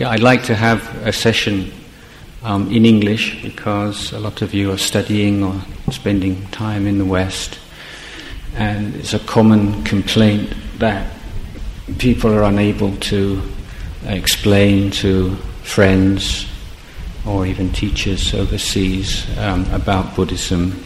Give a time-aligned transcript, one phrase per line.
[0.00, 1.70] Okay, I'd like to have a session
[2.42, 5.60] um, in English because a lot of you are studying or
[5.92, 7.58] spending time in the West,
[8.56, 11.12] and it's a common complaint that
[11.98, 13.42] people are unable to
[14.06, 16.46] explain to friends
[17.26, 20.82] or even teachers overseas um, about Buddhism.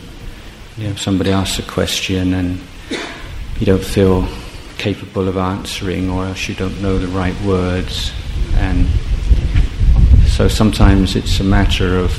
[0.77, 2.59] You know, somebody asks a question and
[3.61, 4.26] you don't feel
[4.76, 8.11] capable of answering, or else you don't know the right words,
[8.57, 8.86] and
[10.29, 12.12] so sometimes it's a matter of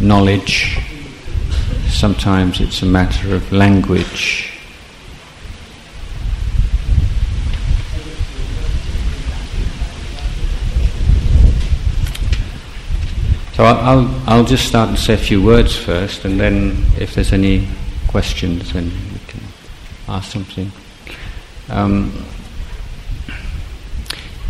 [0.00, 0.78] knowledge,
[1.88, 4.46] sometimes it's a matter of language.
[13.54, 17.34] So I'll, I'll just start and say a few words first, and then if there's
[17.34, 17.68] any
[18.08, 19.40] questions, then we can
[20.08, 20.72] ask something.
[21.68, 22.24] Um,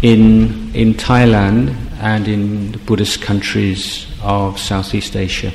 [0.02, 5.52] in, in Thailand and in the Buddhist countries of Southeast Asia,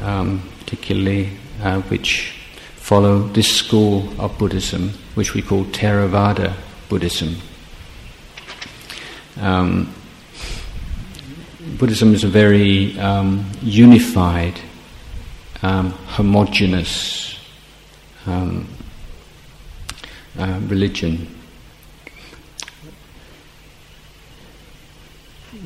[0.00, 1.30] um, particularly
[1.62, 2.34] uh, which
[2.74, 6.54] follow this school of Buddhism, which we call Theravada
[6.88, 7.36] Buddhism.
[9.40, 9.94] Um,
[11.78, 14.58] Buddhism is a very um, unified,
[15.62, 17.38] um, homogeneous
[18.26, 18.66] um,
[20.36, 21.41] uh, religion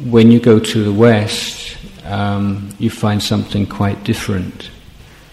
[0.04, 4.70] when you go to the West, um, you find something quite different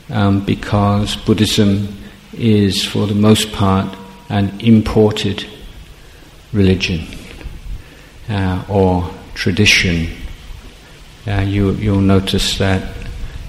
[0.10, 1.88] um, because Buddhism
[2.34, 3.96] is, for the most part,
[4.30, 5.46] an imported
[6.54, 7.06] religion
[8.30, 10.08] uh, or tradition.
[11.28, 12.96] Uh, you, will notice that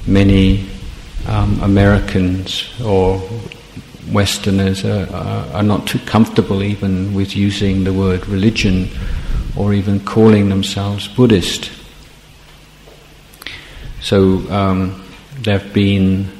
[0.07, 0.69] many
[1.29, 3.23] um, Americans or
[4.11, 8.89] Westerners are, are, are not too comfortable even with using the word religion
[9.57, 11.71] or even calling themselves Buddhist.
[14.01, 15.05] So um,
[15.41, 16.31] there have been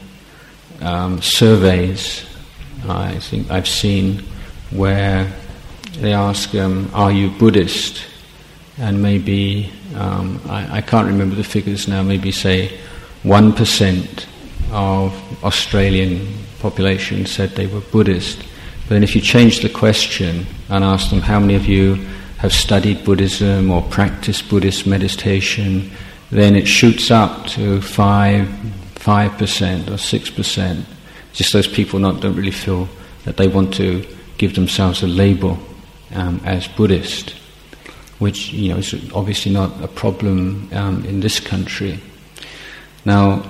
[0.81, 2.27] um, surveys,
[2.89, 4.19] I think I've seen,
[4.71, 5.33] where
[5.99, 8.05] they ask, um, Are you Buddhist?
[8.77, 12.77] And maybe, um, I, I can't remember the figures now, maybe say
[13.23, 14.27] 1%
[14.73, 16.27] of Australian
[16.59, 18.39] population said they were Buddhist.
[18.83, 22.05] But then if you change the question and ask them, How many of you
[22.45, 25.91] have studied Buddhism or practiced Buddhist meditation,
[26.31, 28.47] then it shoots up to five,
[28.97, 30.85] five percent or six percent.
[31.33, 32.87] Just those people not don't really feel
[33.25, 34.05] that they want to
[34.37, 35.59] give themselves a label
[36.13, 37.31] um, as Buddhist,
[38.19, 41.99] which you know is obviously not a problem um, in this country.
[43.07, 43.43] Now,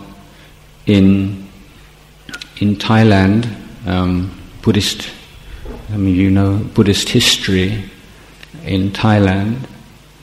[0.86, 1.48] in
[2.60, 3.52] in Thailand,
[3.88, 4.30] um,
[4.62, 5.10] Buddhist,
[5.92, 7.90] I mean, you know, Buddhist history
[8.64, 9.66] in Thailand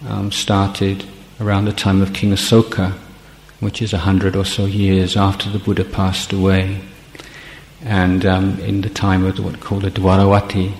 [0.07, 1.05] um, started
[1.39, 2.93] around the time of King Asoka,
[3.59, 6.81] which is a hundred or so years after the Buddha passed away,
[7.83, 10.73] and um, in the time of what called the Dwaravati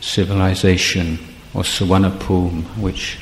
[0.00, 1.18] civilization
[1.54, 3.18] or Suvarnabhumi, which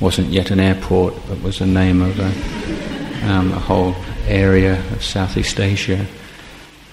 [0.00, 3.94] wasn't yet an airport but was the name of a, um, a whole
[4.26, 6.06] area of Southeast Asia.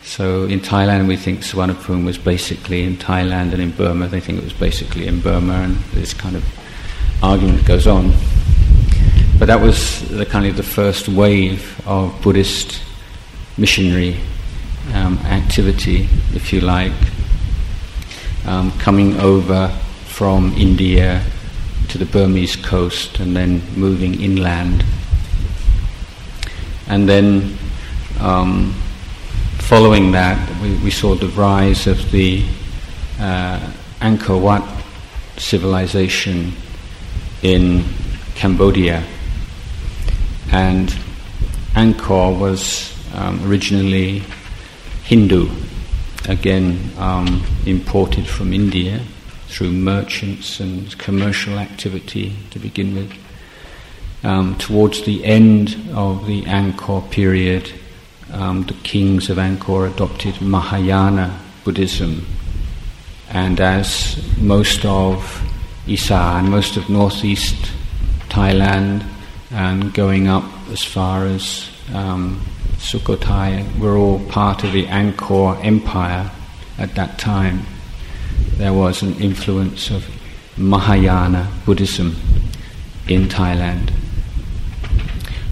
[0.03, 4.39] So in Thailand, we think Suvarnabhumi was basically in Thailand, and in Burma, they think
[4.39, 6.43] it was basically in Burma, and this kind of
[7.21, 8.13] argument goes on.
[9.37, 12.81] But that was the kind of the first wave of Buddhist
[13.57, 14.17] missionary
[14.93, 16.91] um, activity, if you like,
[18.45, 19.69] um, coming over
[20.05, 21.23] from India
[21.89, 24.83] to the Burmese coast and then moving inland.
[26.87, 27.57] And then
[28.19, 28.75] um,
[29.69, 32.44] following that, we, we, saw the rise of the
[33.19, 33.59] uh,
[34.02, 34.68] Angkor Wat
[35.38, 36.53] civilization
[37.44, 37.84] in
[38.34, 39.03] Cambodia.
[40.52, 40.90] And
[41.75, 44.24] Angkor was um, originally
[45.03, 45.52] Hindu,
[46.28, 48.99] again um, imported from India
[49.49, 53.14] through merchants and commercial activity to begin with.
[54.23, 57.72] Um, towards the end of the Angkor period,
[58.31, 62.26] um, the kings of Angkor adopted Mahayana Buddhism,
[63.29, 65.41] and as most of
[65.87, 67.72] Isan, most of northeast
[68.29, 69.03] Thailand,
[69.52, 72.46] and going up as far as um,
[72.78, 76.31] Sukhothai were all part of the Angkor Empire
[76.78, 77.66] at that time.
[78.58, 80.05] There was an influence of
[80.58, 82.16] Mahayana Buddhism
[83.08, 83.91] in Thailand.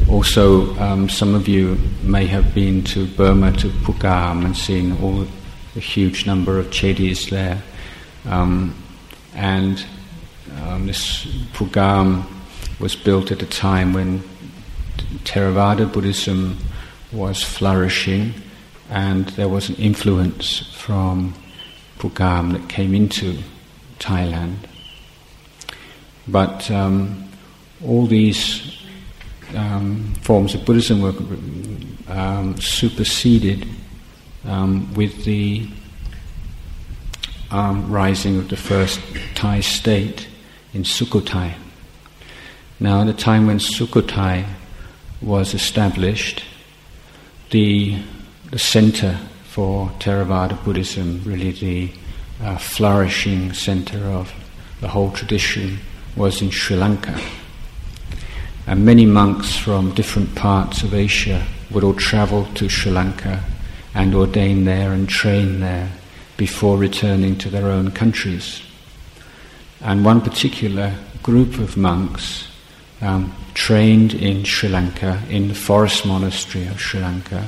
[0.09, 5.27] Also, um, some of you may have been to Burma, to Phugam, and seen all
[5.73, 7.61] the huge number of chedis there.
[8.25, 8.73] Um,
[9.35, 9.85] and
[10.61, 12.25] um, this Phugam
[12.79, 14.23] was built at a time when
[15.25, 16.57] Theravada Buddhism
[17.11, 18.33] was flourishing
[18.89, 21.33] and there was an influence from
[21.99, 23.39] Pugam that came into
[23.99, 24.57] Thailand.
[26.27, 27.29] But um,
[27.83, 28.86] all these
[29.55, 31.13] um, forms of Buddhism were
[32.07, 33.67] um, superseded
[34.45, 35.67] um, with the
[37.51, 38.99] um, rising of the first
[39.35, 40.27] Thai state
[40.73, 41.53] in Sukhothai.
[42.79, 44.45] Now, at the time when Sukhothai
[45.21, 46.43] was established,
[47.49, 48.01] the,
[48.51, 51.91] the center for Theravada Buddhism, really the
[52.43, 54.31] uh, flourishing center of
[54.81, 55.79] the whole tradition,
[56.15, 57.19] was in Sri Lanka.
[58.67, 63.41] And many monks from different parts of Asia would all travel to Sri Lanka
[63.95, 65.89] and ordain there and train there
[66.35, 68.61] before returning to their own countries.
[69.79, 70.93] And one particular
[71.23, 72.49] group of monks
[73.01, 77.47] um, trained in Sri Lanka, in the forest monastery of Sri Lanka,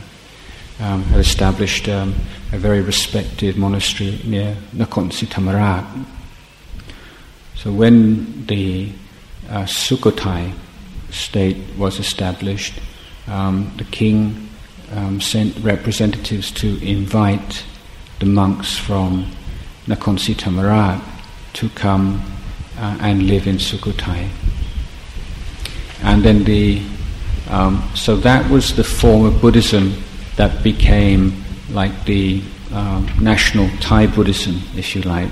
[0.80, 2.16] um, had established um,
[2.54, 5.86] a very respected monastery near Nakhon Si Thammarat.
[7.56, 8.94] So when the
[9.50, 10.54] uh, Sukhothai
[11.12, 12.80] state was established,
[13.28, 14.50] um, the king
[14.94, 17.64] um, sent representatives to invite
[18.20, 19.32] the monks from
[19.86, 21.02] Nakhon Si Thammarat
[21.54, 22.22] to come
[22.78, 24.30] uh, and live in Sukhothai.
[26.02, 26.82] And then the
[27.50, 29.96] um, so that was the form of Buddhism
[30.36, 35.32] that became like the uh, national Thai Buddhism, if you like,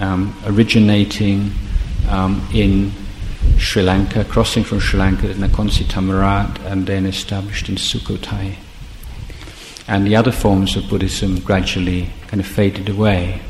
[0.00, 1.52] um, originating
[2.08, 2.90] um, in
[3.58, 8.56] Sri Lanka, crossing from Sri Lanka to Nakhon Si Thammarat, and then established in Sukhothai.
[9.88, 13.40] And the other forms of Buddhism gradually kind of faded away.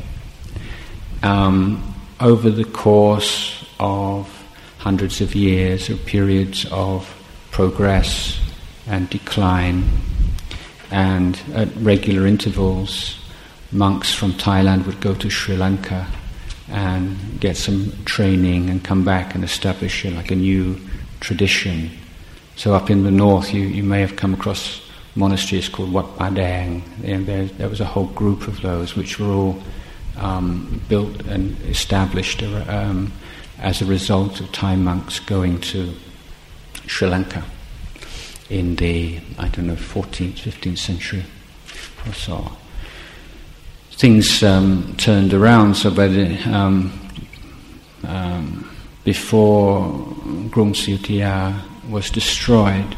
[1.23, 4.27] Um, over the course of
[4.77, 7.13] hundreds of years, or periods of
[7.51, 8.39] progress
[8.87, 9.89] and decline,
[10.91, 13.17] and at regular intervals,
[13.71, 16.07] monks from Thailand would go to Sri Lanka
[16.69, 20.79] and get some training and come back and establish like a new
[21.19, 21.91] tradition.
[22.55, 24.81] So up in the north, you, you may have come across
[25.15, 29.19] monasteries called Wat Pa Daeng, and there, there was a whole group of those which
[29.19, 29.61] were all
[30.17, 33.11] um, built and established um,
[33.59, 35.93] as a result of Thai monks going to
[36.87, 37.43] Sri Lanka
[38.49, 41.23] in the, I don't know, 14th, 15th century
[42.05, 42.51] or so
[43.97, 45.75] things um, turned around.
[45.75, 46.07] So by
[46.51, 46.91] um,
[48.03, 48.69] um,
[49.03, 49.87] before
[50.51, 52.95] Krung Si Ayutthaya was destroyed,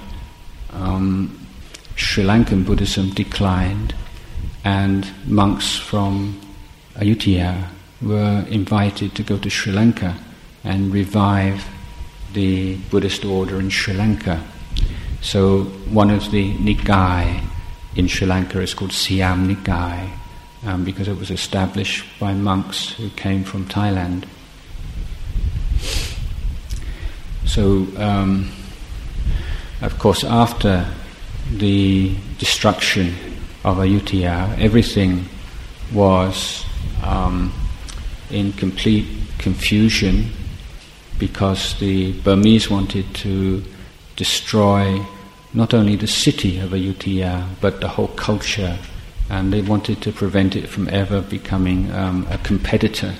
[0.74, 1.48] um,
[1.96, 3.94] Sri Lankan Buddhism declined,
[4.64, 6.40] and monks from
[6.96, 7.70] Ayutthaya
[8.02, 10.18] were invited to go to Sri Lanka
[10.64, 11.64] and revive
[12.34, 14.44] the Buddhist order in Sri Lanka.
[15.22, 17.44] So one of the Nikai
[17.96, 20.12] in Sri Lanka is called Siam Nikai
[20.66, 24.26] um, because it was established by monks who came from Thailand.
[27.46, 28.52] So, um,
[29.82, 30.86] of course, after
[31.52, 33.16] the destruction
[33.64, 35.26] of Ayutthaya, everything
[35.94, 36.66] was
[37.04, 37.54] um,
[38.30, 40.32] in complete confusion
[41.18, 43.64] because the Burmese wanted to
[44.16, 45.02] destroy
[45.54, 48.78] not only the city of Ayutthaya but the whole culture
[49.30, 53.14] and they wanted to prevent it from ever becoming um, a competitor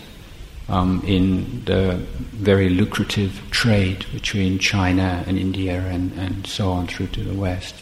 [0.70, 1.96] um, in the
[2.34, 7.76] very lucrative trade between China and India and, and so on through to the West.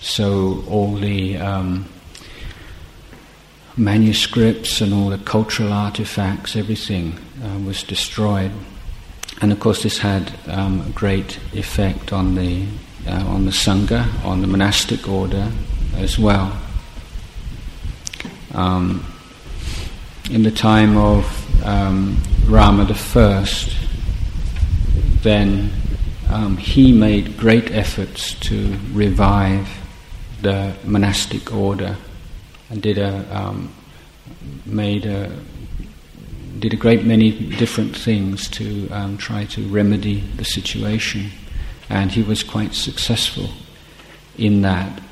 [0.00, 1.88] So all the um,
[3.76, 8.52] manuscripts and all the cultural artifacts, everything uh, was destroyed.
[9.40, 12.66] And of course, this had um, a great effect on the
[13.06, 15.52] uh, on the sangha, on the monastic order
[15.96, 16.58] as well
[18.54, 19.04] um,
[20.30, 23.46] in the time of um, Rama I,
[25.22, 25.72] then
[26.30, 29.68] um, he made great efforts to revive
[30.42, 31.96] the monastic order
[32.70, 33.72] and did a um,
[34.66, 35.36] made a
[36.58, 41.30] did a great many different things to um, try to remedy the situation,
[41.88, 43.50] and he was quite successful
[44.38, 45.02] in that.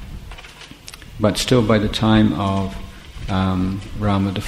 [1.21, 2.77] But still, by the time of
[3.33, 4.45] um, Rama IV,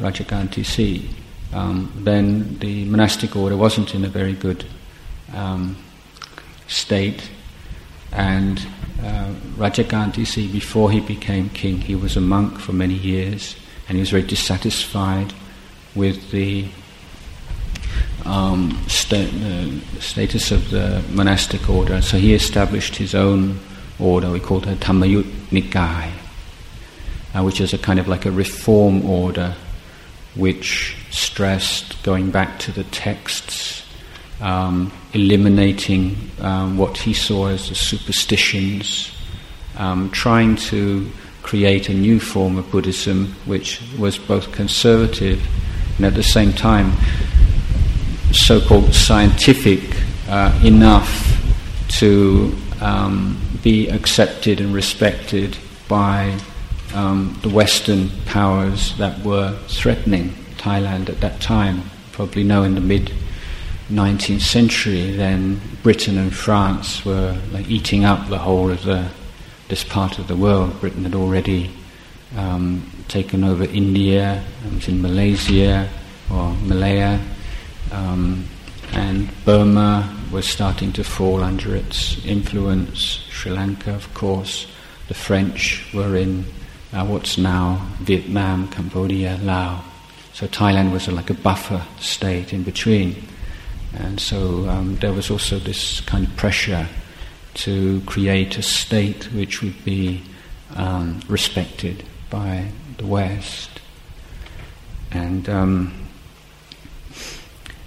[0.00, 1.08] Rajakan Thi Si,
[1.52, 4.66] um, then the monastic order wasn't in a very good
[5.34, 5.76] um,
[6.68, 7.30] state.
[8.12, 8.58] And
[9.02, 13.56] uh, Rajakan Thi Si, before he became king, he was a monk for many years
[13.88, 15.32] and he was very dissatisfied
[15.94, 16.66] with the
[18.24, 22.02] um, sta- uh, status of the monastic order.
[22.02, 23.58] So he established his own
[23.98, 24.30] order.
[24.30, 26.12] We called it Dhammayut Nikaya,
[27.36, 29.54] uh, which is a kind of like a reform order,
[30.34, 33.84] which stressed going back to the texts,
[34.40, 39.12] um, eliminating um, what he saw as the superstitions,
[39.76, 41.10] um, trying to
[41.42, 45.40] create a new form of Buddhism which was both conservative
[45.96, 46.92] and at the same time
[48.32, 49.80] so called scientific
[50.28, 51.22] uh, enough
[51.88, 56.36] to um, be accepted and respected by
[56.94, 61.82] um, the Western powers that were threatening Thailand at that time.
[62.12, 63.12] Probably know in the mid
[63.90, 69.08] 19th century, then Britain and France were like eating up the whole of the
[69.68, 70.80] this part of the world.
[70.80, 71.70] Britain had already
[72.36, 75.88] um, taken over India, was in Malaysia
[76.30, 77.20] or Malaya,
[77.92, 78.44] um,
[78.92, 83.20] and Burma was starting to fall under its influence.
[83.30, 84.66] Sri Lanka, of course,
[85.08, 86.44] the French were in
[86.96, 89.84] uh, what's now Vietnam, Cambodia, Laos.
[90.32, 93.22] So Thailand was a, like a buffer state in between.
[93.94, 96.86] And so um, there was also this kind of pressure
[97.54, 100.22] to create a state which would be
[100.74, 103.80] um, respected by the West.
[105.10, 106.08] And um,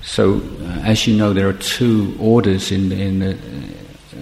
[0.01, 4.18] so, uh, as you know, there are two orders in, in the uh,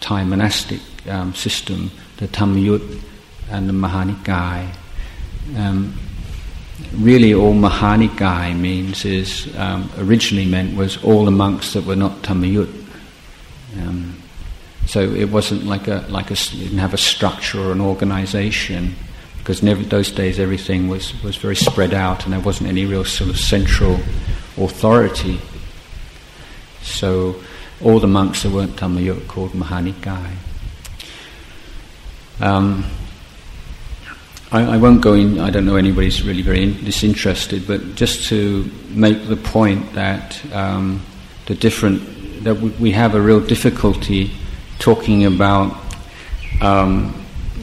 [0.00, 3.02] Thai monastic um, system the Dhammayut
[3.50, 4.74] and the Mahanikaya.
[5.56, 5.98] Um,
[6.92, 12.22] really, all Mahanikaya means is um, originally meant was all the monks that were not
[12.22, 12.84] Dhammayut.
[13.80, 14.22] Um,
[14.86, 18.94] so it wasn't like a like a didn't have a structure or an organization
[19.38, 23.30] because those days everything was was very spread out and there wasn't any real sort
[23.30, 23.98] of central
[24.56, 25.40] authority.
[26.82, 27.36] So
[27.82, 30.36] all the monks that weren't Dhammayut called Mahanikaya.
[32.40, 32.84] Um,
[34.52, 38.28] I, I, won't go in, I don't know anybody's really very in, disinterested, but just
[38.28, 41.02] to make the point that um,
[41.46, 44.30] the different, that we, we have a real difficulty
[44.78, 45.76] talking about
[46.60, 47.12] um,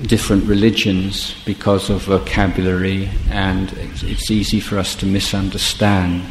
[0.02, 6.22] different religions because of vocabulary, and it's, it's, easy for us to misunderstand.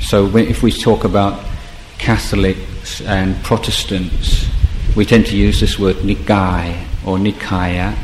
[0.00, 1.44] So, if we talk about
[1.98, 4.48] Catholics and Protestants,
[4.96, 7.94] we tend to use this word nikai or nikaya,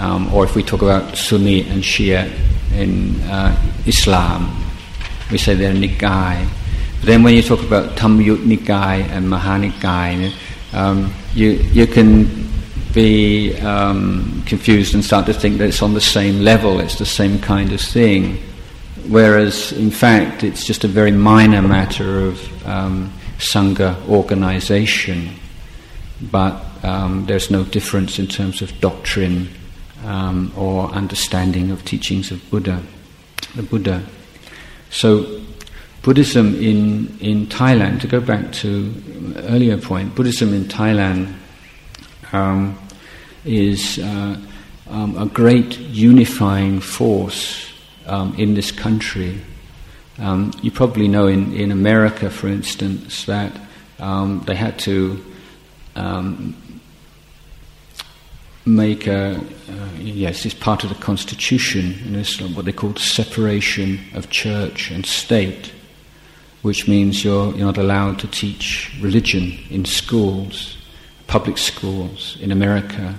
[0.00, 2.32] um, or if we talk about Sunni and Shia
[2.72, 3.54] in uh,
[3.86, 4.50] Islam,
[5.30, 6.48] we say they're nikai.
[7.00, 10.32] But then when you talk about Dhammayut Nikai and Mahanikai,
[10.72, 12.48] um, you, you can
[12.94, 17.04] be um, confused and start to think that it's on the same level, it's the
[17.04, 18.38] same kind of thing.
[19.06, 25.28] Whereas, in fact, it's just a very minor matter of um, Sangha organization,
[26.22, 29.48] but um, there's no difference in terms of doctrine
[30.04, 32.82] um, or understanding of teachings of Buddha,
[33.54, 34.02] the Buddha.
[34.90, 35.40] So,
[36.02, 38.94] Buddhism in, in Thailand, to go back to
[39.48, 41.34] earlier point, Buddhism in Thailand
[42.32, 42.78] um,
[43.44, 44.36] is uh,
[44.88, 47.70] um, a great unifying force
[48.06, 49.40] um, in this country.
[50.18, 53.52] Um, you probably know in, in America, for instance, that
[53.98, 55.24] um, they had to
[55.96, 56.56] um,
[58.66, 63.00] make a, uh, yes, it's part of the constitution, and it's what they call the
[63.00, 65.72] separation of church and state
[66.62, 70.76] which means you're, you're not allowed to teach religion in schools,
[71.26, 73.14] public schools in America.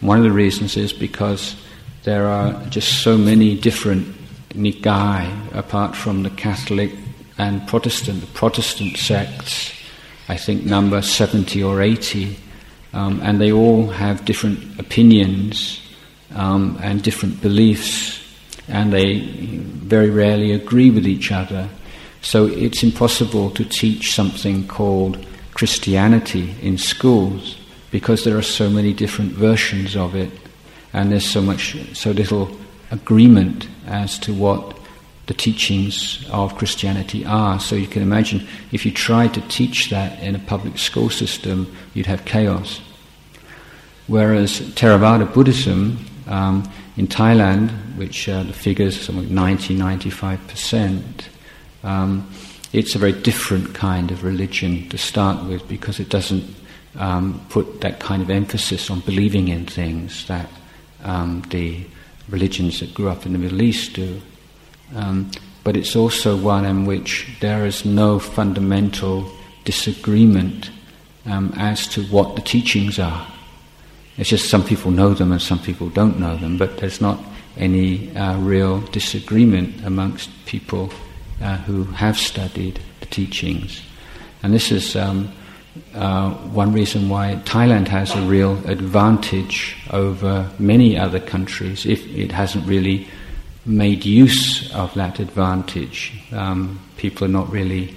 [0.00, 1.56] One of the reasons is because
[2.04, 4.06] there are just so many different
[4.50, 6.92] nikai apart from the Catholic
[7.38, 8.20] and Protestant.
[8.20, 9.72] The Protestant sects,
[10.28, 12.36] I think, number 70 or 80,
[12.92, 15.80] um, and they all have different opinions
[16.34, 18.20] um, and different beliefs,
[18.68, 21.68] and they very rarely agree with each other.
[22.20, 27.58] So it's impossible to teach something called Christianity in schools
[27.90, 30.30] because there are so many different versions of it
[30.92, 32.50] and there's so much so little
[32.90, 34.76] agreement as to what
[35.26, 37.60] the teachings of Christianity are.
[37.60, 41.74] So you can imagine if you tried to teach that in a public school system,
[41.94, 42.80] you'd have chaos.
[44.08, 51.02] Whereas Theravada Buddhism um, in Thailand, which uh, the figures are something like 90 95%,
[51.84, 52.28] um,
[52.72, 56.44] it's a very different kind of religion to start with because it doesn't
[56.96, 60.48] um, put that kind of emphasis on believing in things that
[61.04, 61.84] um, the
[62.28, 64.20] religions that grew up in the Middle East do.
[64.94, 65.30] Um,
[65.64, 69.30] but it's also one in which there is no fundamental
[69.64, 70.70] disagreement
[71.26, 73.26] um, as to what the teachings are.
[74.18, 77.18] It's just some people know them and some people don't know them, but there's not
[77.56, 80.90] any uh, real disagreement amongst people
[81.40, 83.82] uh, who have studied the teachings.
[84.42, 85.32] And this is um,
[85.94, 92.32] uh, one reason why Thailand has a real advantage over many other countries if it
[92.32, 93.08] hasn't really
[93.64, 96.12] made use of that advantage.
[96.32, 97.94] Um, people are not really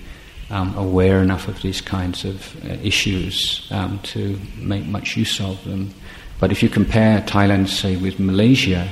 [0.50, 5.64] um, aware enough of these kinds of uh, issues um, to make much use of
[5.64, 5.94] them.
[6.40, 8.88] But if you compare Thailand, say, with Malaysia,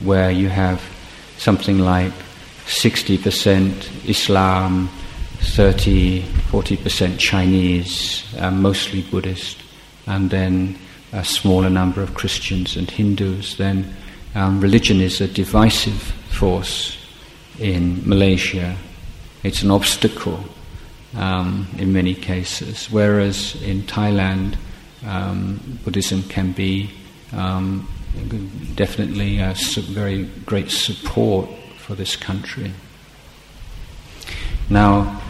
[0.00, 0.82] where you have
[1.38, 2.12] something like
[2.66, 4.90] 60% Islam,
[5.38, 9.58] 30, 40% Chinese, uh, mostly Buddhist,
[10.06, 10.78] and then
[11.12, 13.94] a smaller number of Christians and Hindus, then
[14.34, 16.98] um, religion is a divisive force
[17.58, 18.76] in Malaysia.
[19.42, 20.44] It's an obstacle
[21.14, 24.56] um, in many cases, whereas in Thailand,
[25.06, 26.90] um, Buddhism can be
[27.32, 27.88] um,
[28.74, 31.48] definitely a very great support
[31.78, 32.72] for this country.
[34.70, 35.20] Now,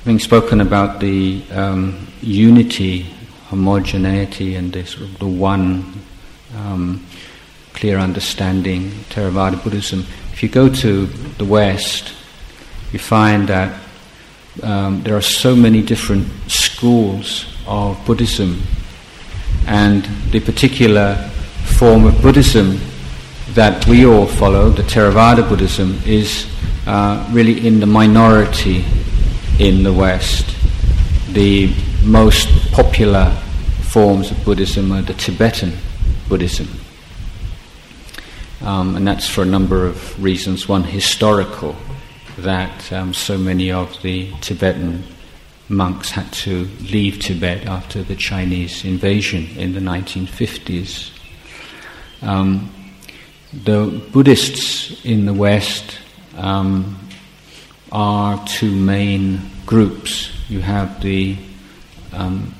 [0.00, 3.06] having spoken about the um, unity,
[3.48, 6.00] homogeneity, and this the one
[6.56, 7.04] um,
[7.80, 11.06] clear understanding, Theravada Buddhism, if you go to
[11.38, 12.12] the West,
[12.92, 13.80] you find that
[14.62, 18.60] um, there are so many different schools of Buddhism,
[19.66, 21.14] and the particular
[21.78, 22.78] form of Buddhism
[23.54, 26.46] that we all follow, the Theravada Buddhism, is
[26.86, 28.84] uh, really in the minority
[29.58, 30.54] in the West.
[31.32, 31.72] The
[32.04, 33.30] most popular
[33.80, 35.72] forms of Buddhism are the Tibetan
[36.28, 36.68] Buddhism.
[38.62, 40.68] Um, and that's for a number of reasons.
[40.68, 41.76] One, historical,
[42.38, 45.04] that um, so many of the Tibetan
[45.68, 51.10] monks had to leave Tibet after the Chinese invasion in the 1950s.
[52.22, 52.70] Um,
[53.52, 55.98] the Buddhists in the West
[56.36, 56.98] um,
[57.92, 60.30] are two main groups.
[60.48, 61.36] You have the
[62.12, 62.54] um,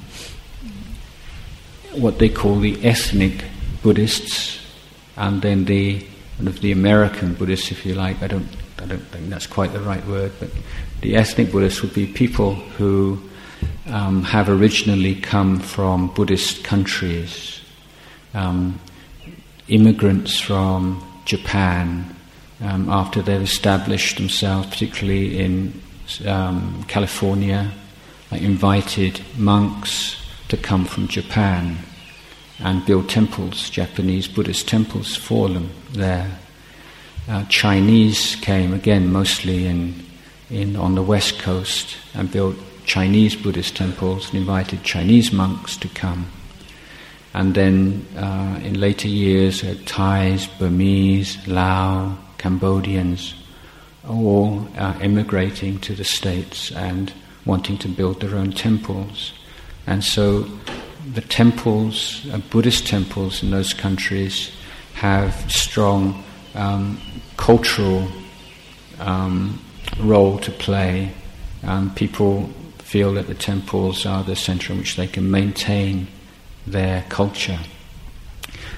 [1.92, 3.44] what they call the ethnic
[3.82, 4.59] Buddhists,
[5.20, 6.04] and then the
[6.38, 8.22] the American Buddhists, if you like.
[8.22, 10.48] I don't, I don't think that's quite the right word, but
[11.02, 13.20] the ethnic Buddhists would be people who
[13.86, 17.60] um, have originally come from Buddhist countries,
[18.32, 18.80] um,
[19.68, 22.16] immigrants from Japan,
[22.62, 25.78] um, after they've established themselves, particularly in
[26.26, 27.70] um, California,
[28.32, 30.16] invited monks
[30.48, 31.76] to come from Japan
[32.62, 36.38] and build temples, Japanese Buddhist temples for them there.
[37.28, 39.94] Uh, Chinese came again mostly in,
[40.50, 45.88] in on the west coast and built Chinese Buddhist temples and invited Chinese monks to
[45.88, 46.26] come.
[47.32, 53.34] And then uh, in later years, uh, Thais, Burmese, Lao, Cambodians,
[54.08, 57.12] all uh, immigrating to the States and
[57.44, 59.32] wanting to build their own temples.
[59.86, 60.46] And so
[61.12, 64.50] the temples, uh, Buddhist temples in those countries,
[64.94, 66.22] have strong
[66.54, 67.00] um,
[67.36, 68.08] cultural
[68.98, 69.60] um,
[69.98, 71.12] role to play.
[71.62, 76.06] Um, people feel that the temples are the center in which they can maintain
[76.66, 77.58] their culture.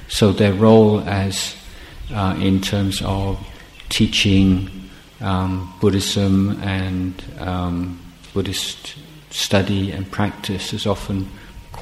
[0.09, 1.57] So their role as
[2.13, 3.39] uh, in terms of
[3.89, 8.01] teaching um, Buddhism and um,
[8.35, 8.95] Buddhist
[9.31, 11.29] study and practice is often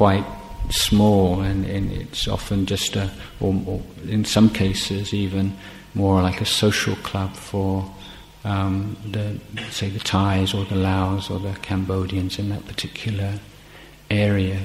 [0.00, 0.24] quite
[0.70, 5.54] small, and, and it's often just a, or, or, in some cases even
[5.92, 7.84] more like a social club for
[8.44, 9.38] um, the
[9.70, 13.38] say the Thais or the Laos or the Cambodians in that particular
[14.10, 14.58] area.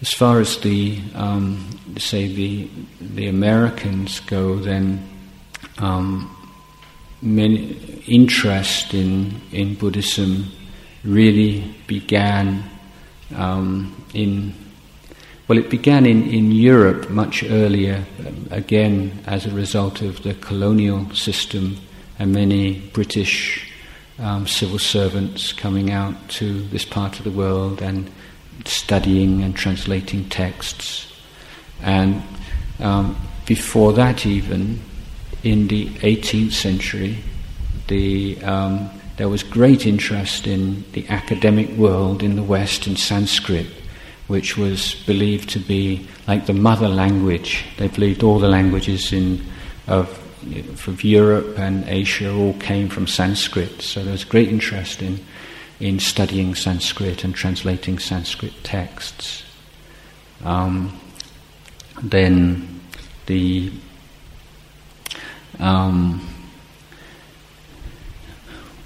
[0.00, 1.68] As far as the um,
[1.98, 2.70] say the
[3.02, 5.06] the Americans go, then
[5.76, 6.34] um,
[7.20, 10.46] many interest in in Buddhism
[11.04, 12.70] really began
[13.34, 14.54] um, in
[15.46, 18.06] well, it began in, in Europe much earlier,
[18.50, 21.76] again as a result of the colonial system
[22.18, 23.70] and many British
[24.18, 28.10] um, civil servants coming out to this part of the world and
[28.64, 31.12] studying and translating texts.
[31.82, 32.22] And
[32.80, 34.80] um, before that, even
[35.42, 37.18] in the 18th century,
[37.88, 43.66] the, um, there was great interest in the academic world in the West in Sanskrit,
[44.26, 47.64] which was believed to be like the mother language.
[47.78, 49.44] They believed all the languages in,
[49.86, 50.08] of
[50.74, 53.80] from Europe and Asia all came from Sanskrit.
[53.80, 55.24] So there was great interest in,
[55.80, 59.44] in studying Sanskrit and translating Sanskrit texts.
[60.44, 61.00] Um,
[62.02, 62.80] then
[63.26, 63.72] the
[65.58, 66.33] um,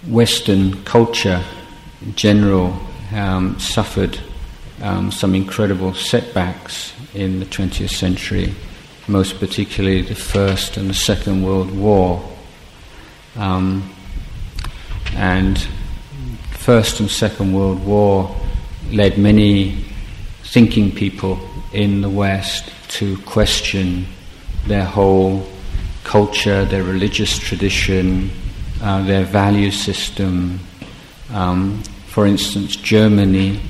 [0.09, 1.43] Western culture
[2.01, 2.79] in general
[3.13, 4.19] um, suffered
[4.83, 8.55] um, some incredible setbacks in the 20th century,
[9.07, 12.23] most particularly the First and the Second World War.
[13.37, 13.93] Um,
[15.15, 15.59] and
[16.53, 18.35] First and Second World War
[18.91, 19.85] led many
[20.45, 21.39] thinking people
[21.73, 24.07] in the West to question
[24.67, 25.47] their whole
[26.05, 28.31] culture, their religious tradition,
[28.83, 30.61] uh, their value system.
[31.33, 33.61] Um, for instance, Germany,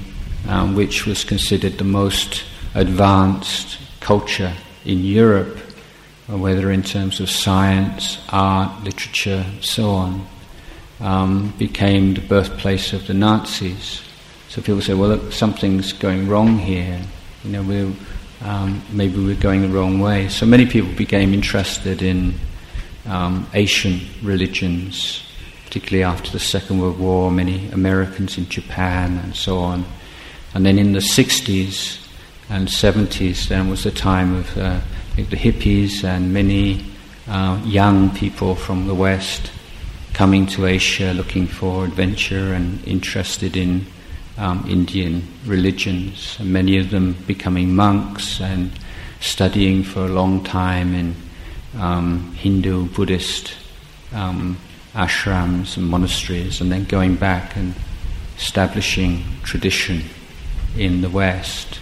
[0.48, 2.44] um, which was considered the most
[2.74, 5.58] advanced culture in Europe,
[6.26, 10.26] whether in terms of science, art, literature, so on,
[11.00, 14.02] um, became the birthplace of the Nazis.
[14.48, 17.00] So people say, well, look, something's going wrong here.
[17.44, 17.92] You know, we're,
[18.42, 20.28] um, maybe we're going the wrong way.
[20.28, 22.34] So many people became interested in
[23.08, 25.22] um, Asian religions,
[25.64, 29.84] particularly after the Second World War, many Americans in Japan and so on.
[30.54, 32.06] And then in the 60s
[32.48, 34.80] and 70s, then was the time of uh,
[35.16, 36.84] the hippies and many
[37.26, 39.50] uh, young people from the West
[40.14, 43.86] coming to Asia looking for adventure and interested in
[44.36, 48.70] um, Indian religions, and many of them becoming monks and
[49.20, 51.14] studying for a long time in
[51.76, 53.54] um, Hindu, Buddhist
[54.12, 54.58] um,
[54.94, 57.74] ashrams and monasteries, and then going back and
[58.36, 60.02] establishing tradition
[60.76, 61.80] in the West.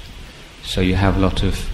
[0.64, 1.70] So you have a lot of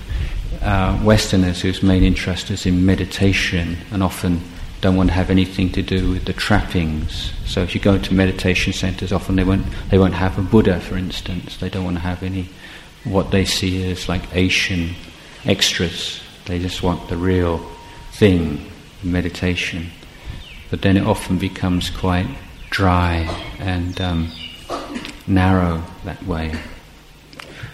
[0.63, 4.41] uh, Westerners whose main interest is in meditation and often
[4.81, 7.33] don't want to have anything to do with the trappings.
[7.47, 10.81] So if you go to meditation centers, often they won't they won't have a Buddha,
[10.81, 11.57] for instance.
[11.57, 12.49] They don't want to have any
[13.05, 14.95] what they see as like Asian
[15.45, 16.21] extras.
[16.47, 17.65] They just want the real
[18.23, 18.65] thing,
[19.03, 19.91] meditation.
[20.71, 22.29] But then it often becomes quite
[22.71, 23.27] dry
[23.59, 24.31] and um,
[25.27, 26.55] narrow that way.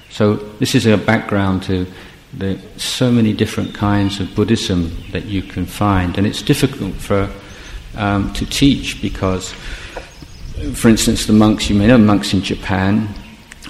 [0.08, 1.86] So this is a background to
[2.32, 7.30] the so many different kinds of Buddhism that you can find, and it's difficult for
[7.94, 9.52] um, to teach because,
[10.72, 13.06] for instance, the monks you may know monks in Japan,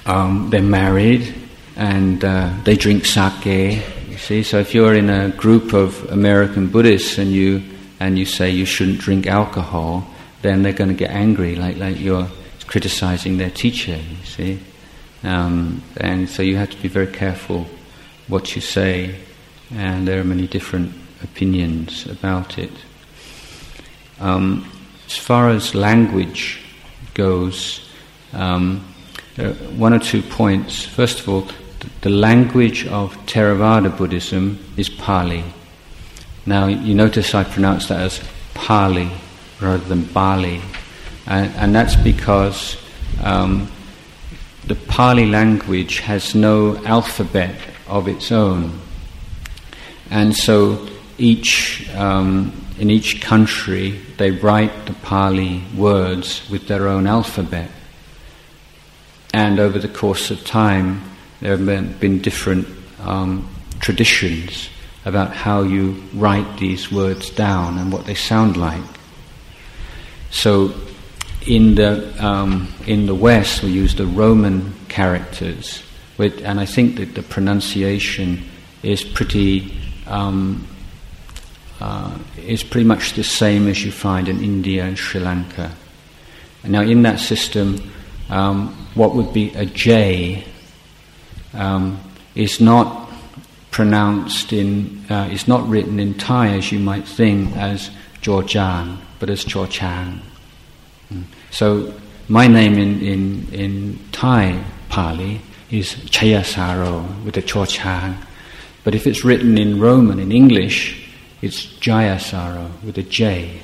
[0.05, 1.35] um, they're married
[1.75, 3.83] and uh, they drink sake.
[4.29, 7.63] See, so if you're in a group of American Buddhists and you
[7.99, 10.05] and you say you shouldn't drink alcohol,
[10.43, 12.27] then they're going to get angry, like like you're
[12.67, 13.97] criticizing their teacher.
[13.97, 14.59] You see,
[15.23, 17.65] um, and so you have to be very careful
[18.27, 19.15] what you say,
[19.73, 22.71] and there are many different opinions about it.
[24.19, 24.71] Um,
[25.07, 26.61] as far as language
[27.15, 27.81] goes,
[28.33, 28.85] um,
[29.37, 30.85] there are one or two points.
[30.85, 31.47] First of all,
[32.01, 35.43] the language of Theravada Buddhism is Pali.
[36.45, 38.21] Now, you notice I pronounce that as
[38.53, 39.11] Pali
[39.61, 40.61] rather than Bali,
[41.27, 42.77] and, and that's because
[43.23, 43.69] um,
[44.65, 47.55] the Pali language has no alphabet
[47.87, 48.79] of its own.
[50.09, 57.07] And so each, um, in each country, they write the Pali words with their own
[57.07, 57.69] alphabet.
[59.33, 61.03] And over the course of time,
[61.41, 62.67] there have been, different
[63.01, 63.47] um,
[63.79, 64.69] traditions
[65.05, 68.83] about how you write these words down and what they sound like.
[70.31, 70.73] So,
[71.47, 75.81] in the um, in the West, we use the Roman characters,
[76.17, 78.43] with, and I think that the pronunciation
[78.83, 79.73] is pretty
[80.05, 80.67] um,
[81.79, 85.71] uh, is pretty much the same as you find in India and Sri Lanka.
[86.63, 87.91] Now, in that system,
[88.29, 90.43] um, what would be a J
[91.53, 91.99] um,
[92.35, 93.09] is not
[93.71, 97.89] pronounced in, uh, is not written in Thai as you might think as
[98.21, 100.19] Georgian, but as Chorchang.
[101.13, 101.23] Mm.
[101.51, 101.93] So,
[102.27, 108.15] my name in, in, in Thai Pali is Chayasaro with a Chorchang.
[108.83, 111.09] But if it's written in Roman, in English,
[111.41, 113.59] it's Jayasaro with a J.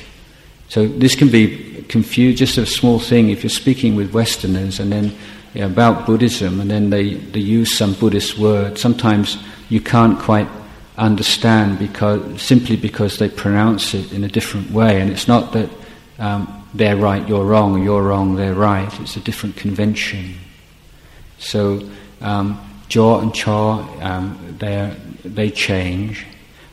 [0.69, 4.91] So this can be confused, just a small thing, if you're speaking with Westerners and
[4.91, 5.15] then
[5.61, 9.37] know, about Buddhism and then they, they use some Buddhist word, sometimes
[9.69, 10.47] you can't quite
[10.97, 15.01] understand because simply because they pronounce it in a different way.
[15.01, 15.69] And it's not that
[16.19, 18.91] um, they're right, you're wrong, you're wrong, they're right.
[18.99, 20.35] It's a different convention.
[21.37, 21.87] So
[22.21, 26.25] um, jaw and chaw, um, they change.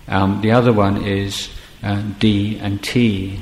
[0.08, 1.48] Um, the other one is
[1.82, 3.40] uh, D and T.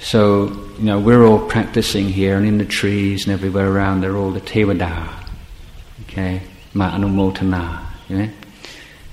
[0.00, 4.16] So, you know, we're all practicing here and in the trees and everywhere around, they're
[4.16, 5.08] all the Tevada.
[6.04, 6.42] Okay?
[6.74, 7.84] Ma Anumotana.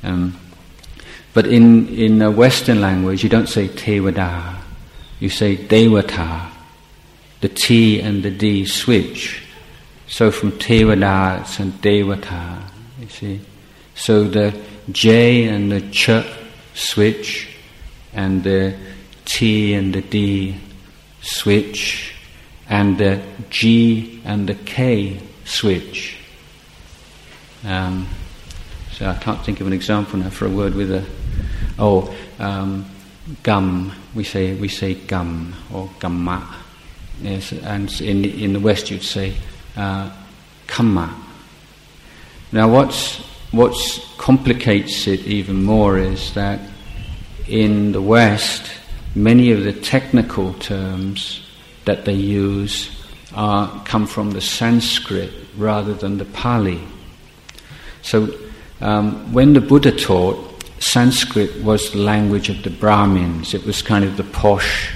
[0.04, 0.39] Um,
[1.34, 4.56] but in, in a Western language, you don't say Tevada,
[5.19, 6.52] you say Devata.
[7.41, 9.43] The T and the D switch.
[10.08, 12.62] So from Tevada it's a Devata,
[13.00, 13.41] you see.
[13.93, 14.60] So the
[14.91, 16.10] J and the Ch
[16.74, 17.56] switch,
[18.13, 18.76] and the
[19.26, 20.56] T and the D
[21.26, 22.14] switch,
[22.70, 26.18] and the G and the K switch.
[27.64, 28.08] Um,
[28.92, 31.06] so I can't think of an example now for a word with a
[31.80, 32.86] oh um,
[33.44, 33.92] gum.
[34.14, 36.56] We say we say gum or gamma.
[37.22, 39.34] Yes, and in in the West you'd say
[39.76, 40.12] uh.
[42.52, 43.18] Now, what's
[43.52, 43.76] what
[44.18, 46.60] complicates it even more is that
[47.48, 48.70] in the West,
[49.15, 51.41] many of the technical terms
[51.86, 52.91] that they use
[53.34, 56.82] are, come from the Sanskrit rather than the Pali.
[58.01, 58.38] So,
[58.82, 63.54] um, when the Buddha taught, Sanskrit was the language of the Brahmins.
[63.54, 64.93] It was kind of the posh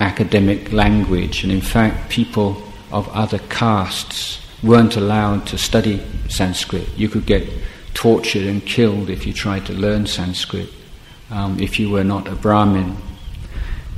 [0.00, 6.88] academic language, and in fact, people of other castes weren't allowed to study Sanskrit.
[6.96, 7.48] You could get
[7.94, 10.68] tortured and killed if you tried to learn Sanskrit,
[11.30, 12.96] um, if you were not a Brahmin.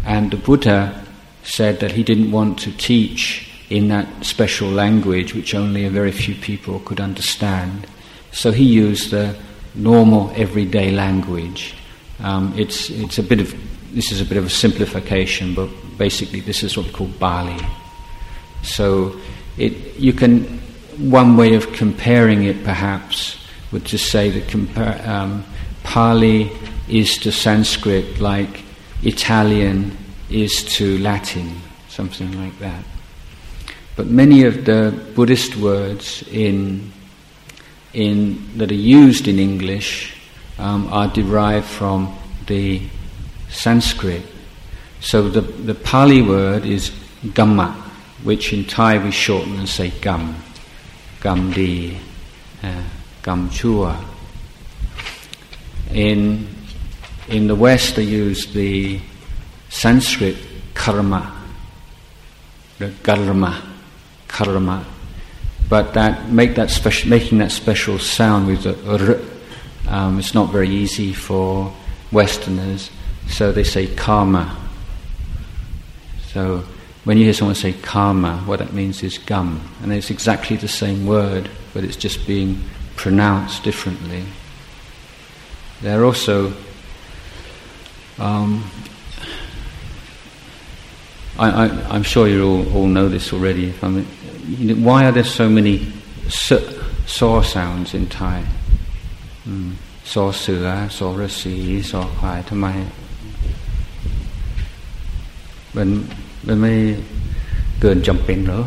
[0.06, 1.04] And the Buddha
[1.42, 6.12] said that he didn't want to teach in that special language which only a very
[6.12, 7.86] few people could understand.
[8.32, 9.36] So he used the
[9.74, 11.74] normal everyday language.
[12.20, 13.54] Um, it's, it's a bit of,
[13.94, 17.58] this is a bit of a simplification, but basically this is what we call Bali.
[18.62, 19.18] So
[19.56, 20.60] it, you can,
[20.98, 23.38] one way of comparing it perhaps
[23.72, 25.44] would to say that compar- um,
[25.82, 26.50] Pali
[26.88, 28.63] is to Sanskrit like
[29.04, 29.96] Italian
[30.30, 32.84] is to Latin, something like that.
[33.96, 36.90] But many of the Buddhist words in,
[37.92, 40.16] in, that are used in English
[40.58, 42.82] um, are derived from the
[43.50, 44.22] Sanskrit.
[45.00, 46.90] So the, the Pali word is
[47.34, 47.72] gamma,
[48.22, 50.42] which in Thai we shorten and say gum,
[51.20, 51.96] gum di,
[52.62, 52.82] uh,
[53.22, 54.02] gum chua.
[55.92, 56.53] In,
[57.28, 59.00] in the West, they use the
[59.68, 60.36] Sanskrit
[60.74, 61.32] karma,
[62.78, 63.62] the karma,
[64.28, 64.84] karma,
[65.68, 69.18] but that make that special, making that special sound with the r,
[69.88, 71.72] um, it's not very easy for
[72.12, 72.90] Westerners,
[73.28, 74.56] so they say karma.
[76.32, 76.64] So
[77.04, 79.60] when you hear someone say karma, what that means is gum.
[79.82, 82.62] And it's exactly the same word, but it's just being
[82.96, 84.24] pronounced differently.
[85.82, 86.52] There are also,
[88.18, 88.70] um,
[91.38, 93.74] I, am sure you all, all know this already.
[93.82, 94.06] I mean,
[94.46, 95.92] you know, why are there so many
[96.28, 98.44] saw sounds in Thai?
[99.48, 99.74] Mm.
[100.04, 102.42] Saw sura, saw rasi, saw kwai.
[102.50, 102.66] ทำไม
[105.76, 105.90] when
[106.46, 106.74] มันไม่
[107.80, 108.62] เกินจำเป็นเหรอ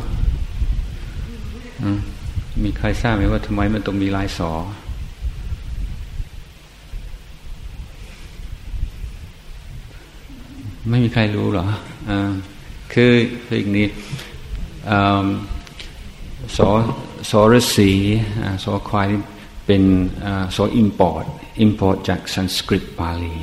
[2.64, 4.52] มีใครทราบไหมว่าทำไมมันต้องมีลายสอ
[10.90, 11.66] ไม่มีใครรู้หรอ
[12.10, 12.12] อ
[12.94, 13.14] คือ
[13.46, 13.88] คืออย่างนี้
[16.58, 16.70] สอ
[17.30, 17.92] สอรสี
[18.64, 19.10] สอควาย
[19.66, 19.84] เป็น
[20.56, 21.26] สออิมพอร์ต
[21.62, 23.38] อิมพอร์ตจากสันสกฤตบาลี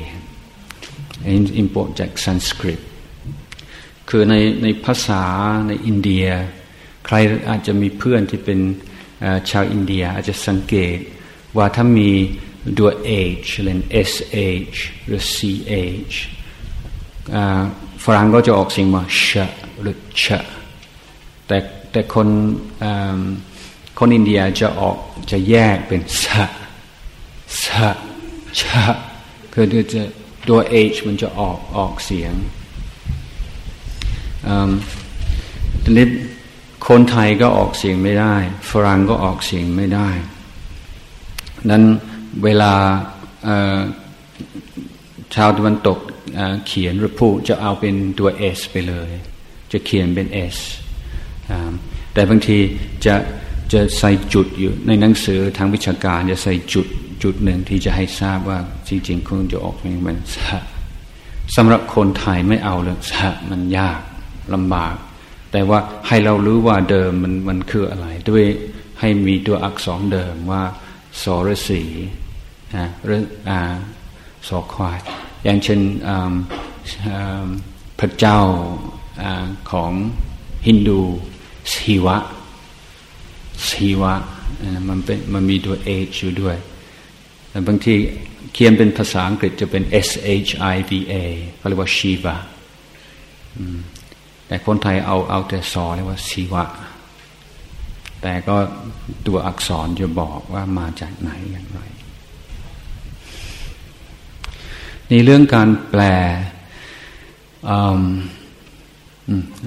[1.57, 2.79] อิมพอร์ตจากสันสกฤต
[4.09, 5.23] คือในในภาษา
[5.67, 6.25] ในอินเดีย
[7.05, 7.15] ใคร
[7.49, 8.59] อาจจะมีเพื่อนที่เป็น
[9.49, 10.97] ชาวอินเดียอาจจะสังเกต
[11.57, 12.09] ว่าถ้ามี
[12.77, 12.91] ตัว
[13.47, 13.79] h เล่น
[14.09, 14.77] sh
[15.07, 16.15] หรือ ch
[18.03, 19.45] ฝรั่งก็จะออกเสียงว่าชะ
[19.81, 20.39] หรือชะ
[21.47, 21.57] แต่
[21.91, 22.27] แต่คน
[23.99, 24.97] คนอินเดียจะออก
[25.31, 26.45] จะแยกเป็นสะ
[27.63, 27.89] สะ
[28.59, 28.83] ชะ
[29.53, 30.03] คือจะ
[30.47, 30.59] ตัว
[30.93, 32.33] h มันจะออกออกเสียง
[35.83, 36.07] ทีนี้
[36.87, 38.35] คนไทยก็ออกเสียงไม่ได้
[38.71, 40.09] ฝรั่งก็ออกเสียงไม่ได้
[41.69, 41.83] นั้น
[42.43, 42.73] เวลา
[45.35, 45.99] ชาวตะวันตก
[46.67, 49.09] เขียนหรือพูดจะเอาเป็นตัว S ไปเลย
[49.71, 50.57] จะเขียนเป็น S
[52.13, 52.57] แต่บางที
[53.05, 53.15] จะ
[53.73, 56.87] จะใส่จุดอยู่ในหนังสือทางวิชาการจะใส่จุด
[57.23, 60.59] จุดหนึ่งที่จะให้ทราบว่าจริงๆคุณจะออกเป็นสะ
[61.55, 63.99] สำหรับคนไทยไม่เอาเลยสะมันยาก
[64.53, 64.95] ลำบาก
[65.51, 68.43] แต่ว่าให้เรารู้ว่าเดิมมันมันคืออะไร ด้วย
[68.99, 70.63] ให้มีตัวอักษรเดิมว่า
[71.23, 71.83] สรสี
[72.75, 73.59] นะหรืออ่า
[74.47, 74.99] สอควาย
[75.45, 75.79] อย่างเช่น
[77.99, 78.39] พระเจ้า
[79.71, 79.91] ของ
[80.67, 81.01] ฮินดู
[81.73, 82.17] ชีวะ
[83.67, 84.13] ชีวะ
[84.89, 85.75] มันเป็นมันมีตัว
[86.11, 86.57] H อยู่ด้วย
[87.49, 87.93] แต่บางที
[88.53, 90.09] เขียนเป็นภาษาอังกฤษจะเป็น S
[90.45, 91.13] H I V A
[91.57, 92.35] เขาเรียกว่าชีวะ
[94.47, 96.63] แต่คนไทยเอาเอาแต่สอเรียกว่าชีวะ
[98.21, 98.55] แต่ก็
[99.27, 101.79] ตัวอักษรจะบอกว่ามาจากไหนอย่างไร
[105.09, 106.01] ในเรื่องการแปล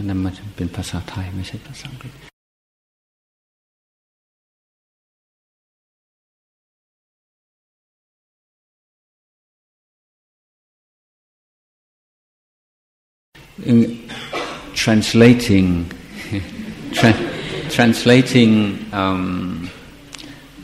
[0.09, 2.15] นั่นมันเป็นภาษาไทยไม่ใช่ภาษาอังกฤษ
[14.75, 15.69] translating
[16.93, 17.23] tra-
[17.69, 18.53] translating
[18.93, 19.69] um,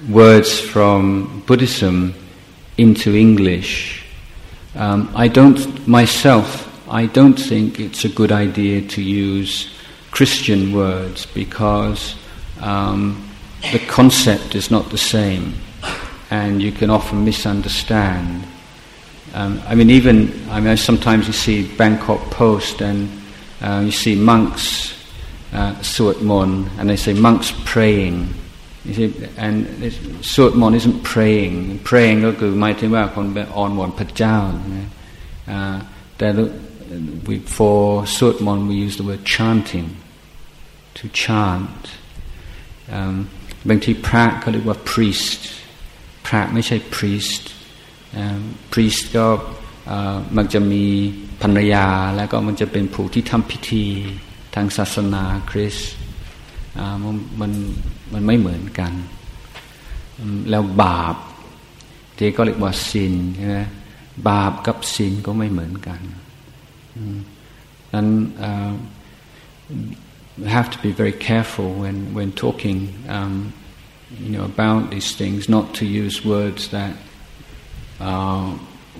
[0.08, 2.14] words from Buddhism
[2.78, 4.03] into English.
[4.76, 6.70] Um, I don't myself.
[6.90, 9.70] I don't think it's a good idea to use
[10.10, 12.16] Christian words because
[12.60, 13.28] um,
[13.72, 15.54] the concept is not the same,
[16.30, 18.44] and you can often misunderstand.
[19.32, 23.08] Um, I mean, even I mean, sometimes you see Bangkok Post and
[23.60, 24.94] uh, you see monks
[25.52, 25.74] uh,
[26.20, 28.34] mon, and they say monks praying.
[28.86, 29.56] You see, and
[30.60, 31.54] mon isn't praying.
[31.90, 34.36] Praying ก็คือหมายถึงว่าคนไปอ่อนวอนพระเจ้า
[36.18, 36.28] แต่
[37.26, 37.82] we, for
[38.46, 39.88] mon we use the word chanting
[40.98, 41.80] to chant
[43.68, 45.40] บางทีพระเขาเรียกว่า priest
[46.26, 47.42] พระไม่ใช่ priest
[48.72, 49.26] priest ก็
[50.36, 50.84] มันจะมี
[51.42, 53.84] ภรรยาแล้วก็มันจะเป็นผู้ที่ทำพิธี
[54.54, 55.92] ทางศาสนาคริสต์
[57.40, 57.52] มัน
[58.13, 58.93] มันมันไม่เหมือนกัน
[60.49, 61.15] แล้วบาป
[62.17, 63.59] ที่ก็เรียกว่าสินใช่ไหม
[64.29, 65.99] บาปกับสินก็ไม่เหมือนกัน
[67.93, 68.07] นั้น
[70.57, 72.79] have to be very careful when when talking
[73.17, 73.53] um,
[74.25, 76.93] you know about these things not to use words that
[77.99, 78.57] uh,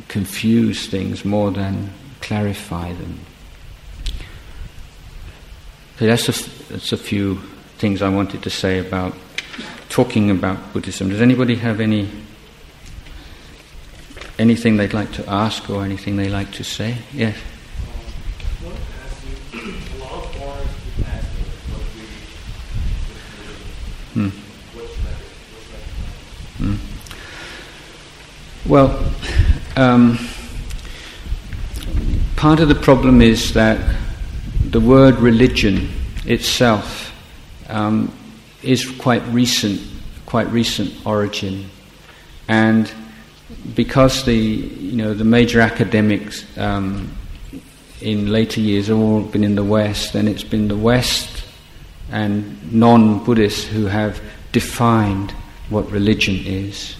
[0.07, 1.89] confuse things more than
[2.21, 3.19] clarify them.
[5.97, 7.41] So that's just that's a few
[7.84, 9.12] things I wanted to say about
[9.90, 11.10] talking about Buddhism.
[11.10, 12.08] Does anybody have any
[14.38, 16.96] anything they'd like to ask or anything they like to say?
[17.12, 17.36] Yes.
[24.14, 24.28] Hmm.
[26.56, 26.76] Hmm.
[28.66, 29.12] Well,
[29.76, 30.18] um,
[32.36, 33.78] part of the problem is that
[34.70, 35.90] the word religion
[36.24, 37.03] itself
[37.74, 38.10] um,
[38.62, 39.80] is quite recent,
[40.26, 41.68] quite recent origin,
[42.48, 42.90] and
[43.74, 47.10] because the you know the major academics um,
[48.00, 51.44] in later years have all been in the West, and it's been the West
[52.10, 54.20] and non-Buddhists who have
[54.52, 55.32] defined
[55.68, 56.96] what religion is.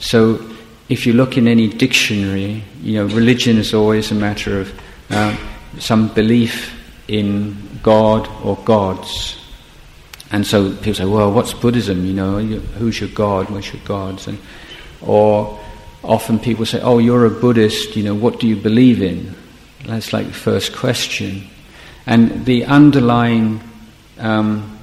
[0.00, 0.44] So
[0.88, 5.36] if you look in any dictionary, you know, religion is always a matter of uh,
[5.78, 6.74] some belief
[7.08, 9.38] in God or gods.
[10.30, 12.04] And so people say, well, what's Buddhism?
[12.04, 13.48] You know, who's your God?
[13.50, 14.26] What's your gods?
[14.26, 14.38] And,
[15.00, 15.58] or
[16.04, 19.34] often people say, oh, you're a Buddhist, you know, what do you believe in?
[19.86, 21.48] That's like the first question.
[22.06, 23.60] And the underlying
[24.18, 24.78] um,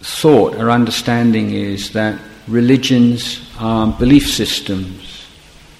[0.00, 5.26] thought or understanding is that religions are belief systems.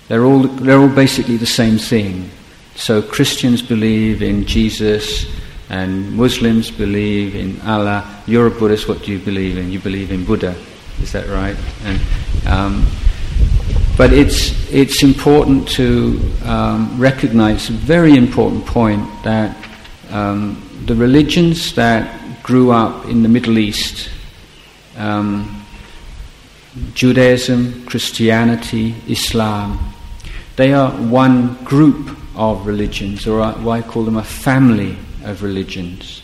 [0.09, 2.31] They're all, they're all basically the same thing.
[2.77, 5.27] So Christians believe in Jesus,
[5.75, 8.23] and Muslims believe in Allah.
[8.27, 9.73] You're a Buddhist, what do you believe in?
[9.73, 10.55] You believe in Buddha.
[11.03, 11.57] Is that right?
[11.83, 12.01] And,
[12.47, 12.87] um,
[13.99, 19.57] but it's, it's important to um, recognize a very important point that
[20.11, 24.11] um, the religions that grew up in the Middle East
[24.97, 25.65] um,
[26.95, 29.93] Judaism, Christianity, Islam,
[30.55, 36.23] they are one group of religions, or I call them a family of religions.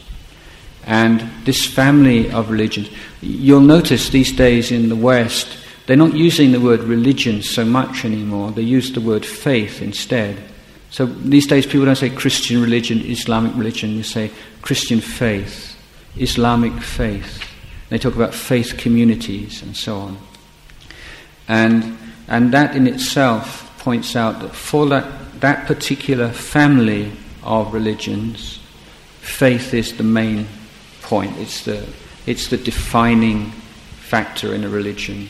[0.86, 2.88] And this family of religions,
[3.20, 8.04] you'll notice these days in the West, they're not using the word religion so much
[8.04, 10.36] anymore, they use the word faith instead.
[10.90, 14.30] So these days people don't say Christian religion, Islamic religion, they say
[14.62, 15.76] Christian faith,
[16.16, 17.44] Islamic faith.
[17.88, 20.18] They talk about faith communities and so on.
[21.48, 21.98] And,
[22.28, 28.59] and that in itself points out that for that, that particular family of religions,
[29.30, 30.46] faith is the main
[31.02, 31.36] point.
[31.38, 31.86] It's the,
[32.26, 33.50] it's the defining
[34.00, 35.28] factor in a religion.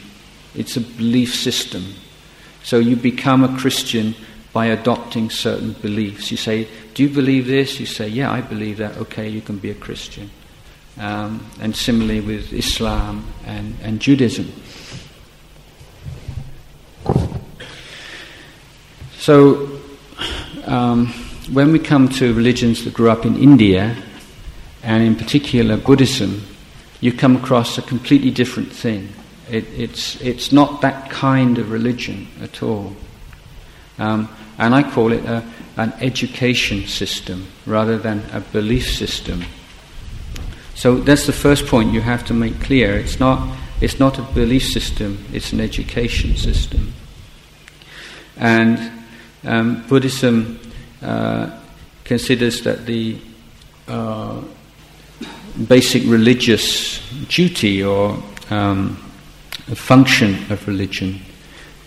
[0.55, 1.85] It's a belief system.
[2.63, 4.15] So you become a Christian
[4.53, 6.31] by adopting certain beliefs.
[6.31, 7.79] You say, Do you believe this?
[7.79, 8.97] You say, Yeah, I believe that.
[8.97, 10.31] Okay, you can be a Christian.
[10.99, 14.53] Um, and similarly with Islam and, and Judaism.
[19.19, 19.81] So,
[20.67, 21.13] um,
[21.53, 23.97] when we come to religions that grew up in India,
[24.83, 26.43] and in particular Buddhism,
[27.01, 29.09] you come across a completely different thing.
[29.51, 32.95] It, it's, it's not that kind of religion at all.
[33.99, 34.29] Um,
[34.59, 35.45] and I call it a,
[35.77, 39.43] an education system rather than a belief system.
[40.75, 42.97] So that's the first point you have to make clear.
[42.97, 46.95] It's not, it's not a belief system, it's an education system.
[48.37, 48.93] And
[49.45, 50.61] um, Buddhism
[51.01, 53.19] considers that the
[53.89, 54.41] uh,
[55.69, 58.97] basic religious duty or um,
[59.75, 61.21] function of religion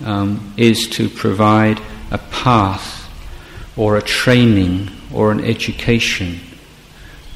[0.06, 1.80] um, is to provide
[2.12, 3.10] a path
[3.76, 6.40] or a training or an education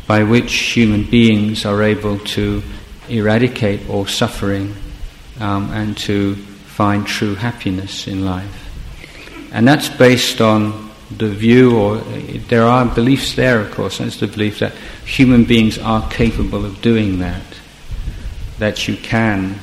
[0.05, 2.63] by which human beings are able to
[3.09, 4.73] eradicate all suffering
[5.39, 8.63] um, and to find true happiness in life.
[9.51, 11.97] And that's based on the view, or
[12.49, 14.74] there are beliefs there, of course, and it's the belief that
[15.05, 17.43] human beings are capable of doing that,
[18.60, 19.58] that you can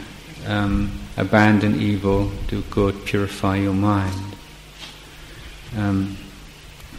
[0.47, 4.37] um, abandon evil, do good, purify your mind.
[5.77, 6.17] Um,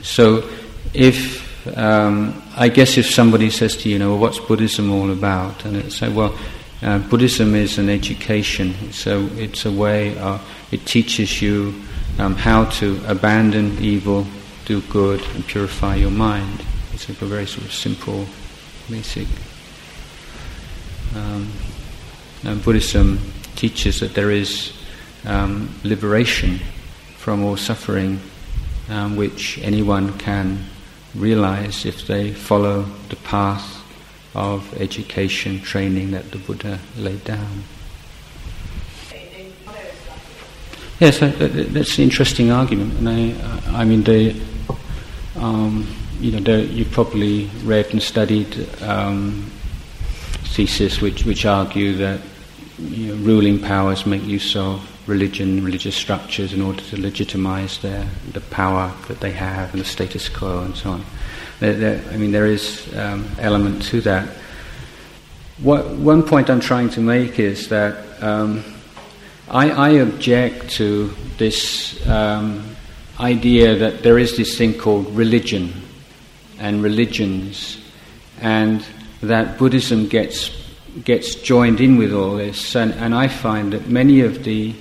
[0.01, 0.47] so,
[0.93, 1.45] if
[1.77, 5.65] um, I guess if somebody says to you, you know, well, what's Buddhism all about?
[5.65, 6.37] And it's say, well,
[6.81, 8.91] uh, Buddhism is an education.
[8.91, 10.15] So it's a way.
[10.71, 11.73] It teaches you
[12.17, 14.25] um, how to abandon evil,
[14.65, 16.63] do good, and purify your mind.
[16.93, 18.25] It's like a very sort of simple,
[18.89, 19.27] basic.
[21.15, 21.51] Um,
[22.63, 23.19] Buddhism
[23.55, 24.73] teaches that there is
[25.25, 26.59] um, liberation
[27.17, 28.19] from all suffering,
[28.89, 30.65] um, which anyone can
[31.15, 33.81] realize if they follow the path
[34.35, 37.63] of education, training that the Buddha laid down.
[40.97, 44.33] Yes, that's an interesting argument, and I, I mean, the,
[45.35, 45.85] um,
[46.21, 49.51] you know, the, you probably read and studied um,
[50.55, 52.21] theses which which argue that
[52.79, 58.07] you know, ruling powers make use of religion, religious structures in order to legitimize their
[58.31, 61.05] the power that they have and the status quo and so on.
[61.59, 64.29] There, there, I mean, there is um, element to that.
[65.57, 68.23] What, one point I'm trying to make is that.
[68.23, 68.63] Um,
[69.47, 72.75] I, I object to this um,
[73.19, 75.71] idea that there is this thing called religion
[76.59, 77.79] and religions,
[78.41, 78.83] and
[79.21, 80.49] that Buddhism gets
[81.03, 82.75] gets joined in with all this.
[82.75, 84.73] And, and I find that many of the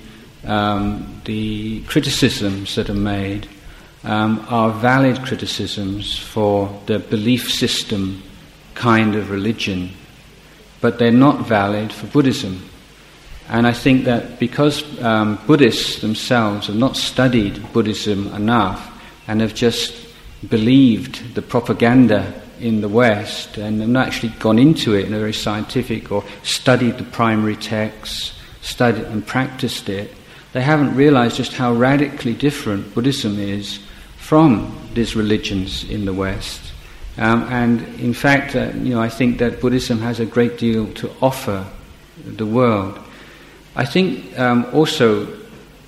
[0.45, 3.47] um, the criticisms that are made
[4.03, 8.23] um, are valid criticisms for the belief system
[8.73, 9.91] kind of religion,
[10.81, 12.67] but they're not valid for Buddhism.
[13.49, 18.91] And I think that because um, Buddhists themselves have not studied Buddhism enough
[19.27, 19.93] and have just
[20.49, 25.19] believed the propaganda in the West and have not actually gone into it in a
[25.19, 30.11] very scientific or studied the primary texts, studied and practiced it,
[30.53, 33.79] they haven't realized just how radically different Buddhism is
[34.17, 36.61] from these religions in the West.
[37.17, 40.91] Um, and in fact, uh, you know, I think that Buddhism has a great deal
[40.93, 41.65] to offer
[42.25, 42.99] the world.
[43.75, 45.27] I think um, also,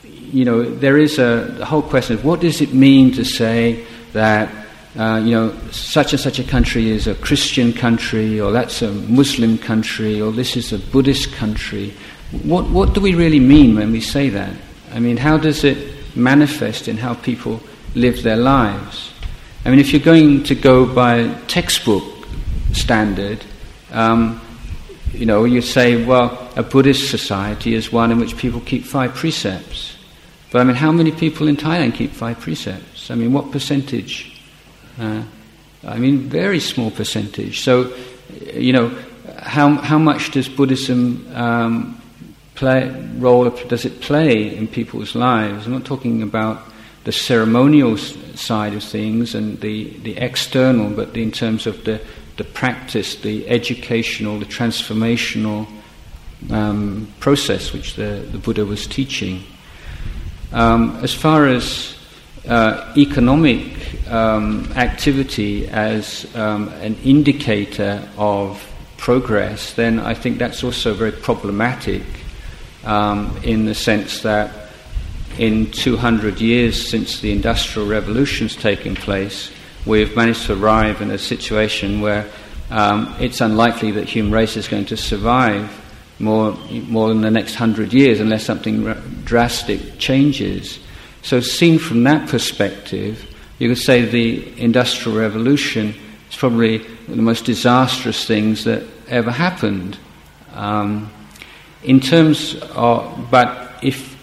[0.03, 3.85] you know, there is a the whole question of what does it mean to say
[4.13, 4.49] that,
[4.97, 8.91] uh, you know, such and such a country is a Christian country, or that's a
[8.91, 11.93] Muslim country, or this is a Buddhist country.
[12.43, 14.53] What, what do we really mean when we say that?
[14.93, 15.77] I mean, how does it
[16.15, 17.61] manifest in how people
[17.95, 19.13] live their lives?
[19.63, 22.03] I mean, if you're going to go by textbook
[22.73, 23.43] standard,
[23.91, 24.41] um,
[25.13, 29.15] you know, you say, well, a Buddhist society is one in which people keep five
[29.15, 29.95] precepts.
[30.51, 33.11] But I mean, how many people in Thailand keep five precepts?
[33.11, 34.41] I mean, what percentage?
[34.99, 35.23] Uh,
[35.83, 37.61] I mean, very small percentage.
[37.61, 37.93] So,
[38.53, 38.97] you know,
[39.39, 42.01] how, how much does Buddhism um,
[42.55, 45.65] play, role does it play in people's lives?
[45.65, 46.63] I'm not talking about
[47.03, 52.01] the ceremonial side of things and the, the external, but in terms of the
[52.37, 55.67] the practice, the educational, the transformational
[56.51, 59.43] um, process which the, the Buddha was teaching.
[60.53, 61.95] Um, as far as
[62.47, 68.63] uh, economic um, activity as um, an indicator of
[68.97, 72.03] progress, then I think that's also very problematic
[72.85, 74.69] um, in the sense that
[75.37, 79.51] in 200 years since the Industrial Revolution's taken place,
[79.87, 82.29] we've managed to arrive in a situation where
[82.69, 85.71] um, it's unlikely that human race is going to survive
[86.19, 86.53] more,
[86.87, 90.79] more than the next hundred years unless something r- drastic changes.
[91.21, 95.95] So, seen from that perspective, you could say the Industrial Revolution
[96.29, 99.97] is probably the most disastrous things that ever happened.
[100.53, 101.11] Um,
[101.83, 104.15] in terms of, but if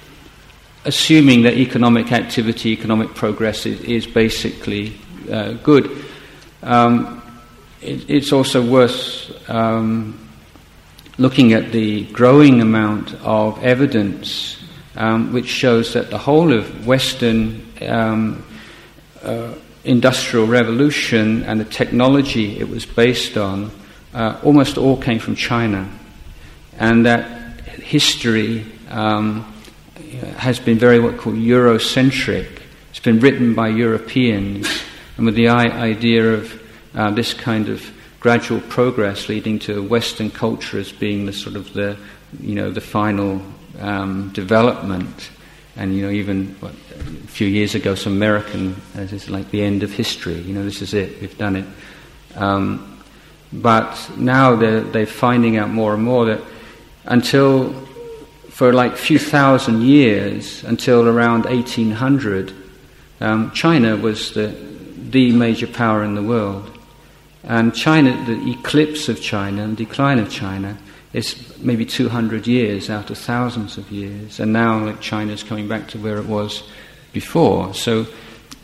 [0.84, 4.96] assuming that economic activity, economic progress is, is basically
[5.30, 6.04] uh, good,
[6.62, 7.22] um,
[7.80, 10.18] it, it's also worth um,
[11.18, 14.58] looking at the growing amount of evidence
[14.96, 18.44] um, which shows that the whole of Western um,
[19.22, 19.54] uh,
[19.84, 23.70] industrial revolution and the technology it was based on
[24.14, 25.88] uh, almost all came from China,
[26.78, 29.40] and that history um,
[30.36, 32.60] has been very what called Eurocentric.
[32.90, 34.68] It's been written by Europeans,
[35.16, 36.62] and with the idea of
[36.94, 37.84] uh, this kind of
[38.20, 41.96] gradual progress leading to Western culture as being the sort of the,
[42.40, 43.40] you know, the final
[43.80, 45.30] um, development.
[45.76, 49.50] And, you know, even what, a few years ago, some American, as uh, is like
[49.50, 50.38] the end of history.
[50.40, 51.66] You know, this is it, we've done it.
[52.34, 53.02] Um,
[53.52, 56.40] but now they're, they're finding out more and more that
[57.04, 57.72] until,
[58.48, 62.54] for like a few thousand years, until around 1800,
[63.20, 64.73] um, China was the,
[65.10, 66.70] the major power in the world.
[67.42, 70.78] And China, the eclipse of China and decline of China
[71.12, 74.40] is maybe 200 years out of thousands of years.
[74.40, 76.62] And now like, China is coming back to where it was
[77.12, 77.74] before.
[77.74, 78.06] So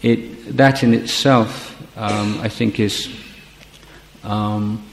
[0.02, 3.14] it, that in itself, um, I think, is
[4.24, 4.84] um,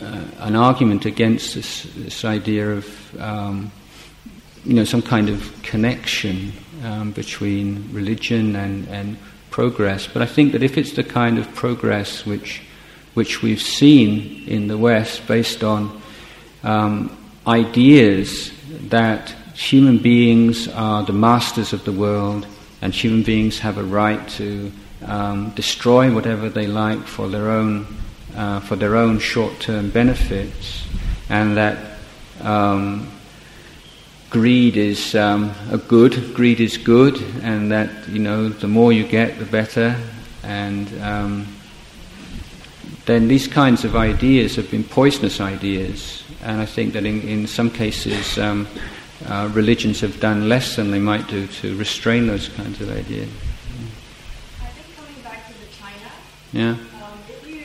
[0.00, 3.72] uh, an argument against this, this idea of um,
[4.64, 6.52] you know, some kind of connection
[6.84, 9.16] um, between religion and, and
[9.58, 10.06] progress.
[10.06, 12.62] But I think that if it's the kind of progress which
[13.14, 16.00] which we've seen in the West based on
[16.62, 17.10] um,
[17.44, 18.52] ideas
[18.88, 22.46] that human beings are the masters of the world
[22.82, 24.70] and human beings have a right to
[25.04, 27.84] um, destroy whatever they like for their own
[28.36, 30.86] uh, for their own short-term benefits,
[31.28, 31.98] and that
[32.42, 33.10] um,
[34.30, 39.06] greed is um, a good, greed is good, and that you know the more you
[39.06, 39.96] get, the better,
[40.42, 41.46] and um,
[43.08, 46.22] then these kinds of ideas have been poisonous ideas.
[46.42, 48.68] And I think that in, in some cases, um,
[49.26, 53.28] uh, religions have done less than they might do to restrain those kinds of ideas.
[54.60, 56.12] I think coming back to the China,
[56.52, 56.76] yeah.
[57.02, 57.64] Um, if, you,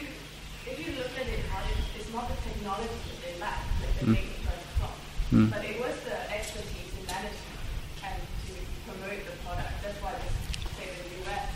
[0.65, 1.39] if you look at it,
[1.99, 4.13] it's not the technology that they lack that they mm.
[4.15, 4.97] make the crop,
[5.31, 5.51] mm.
[5.51, 7.59] but it was the expertise in management
[8.01, 8.15] and
[8.47, 8.53] to
[8.87, 9.75] promote the product.
[9.83, 10.31] That's why they
[10.79, 11.51] say the US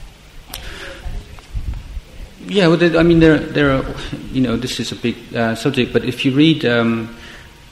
[2.48, 3.86] yeah, well, I mean, there, there are,
[4.32, 7.16] you know, this is a big uh, subject, but if you read, um,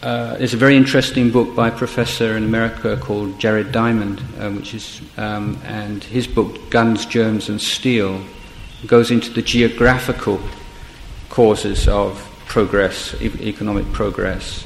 [0.04, 4.52] uh, there's a very interesting book by a professor in America called Jared Diamond, uh,
[4.52, 8.22] which is, um, and his book, Guns, Germs, and Steel,
[8.86, 10.42] goes into the geographical
[11.30, 14.66] causes of progress, e- economic progress,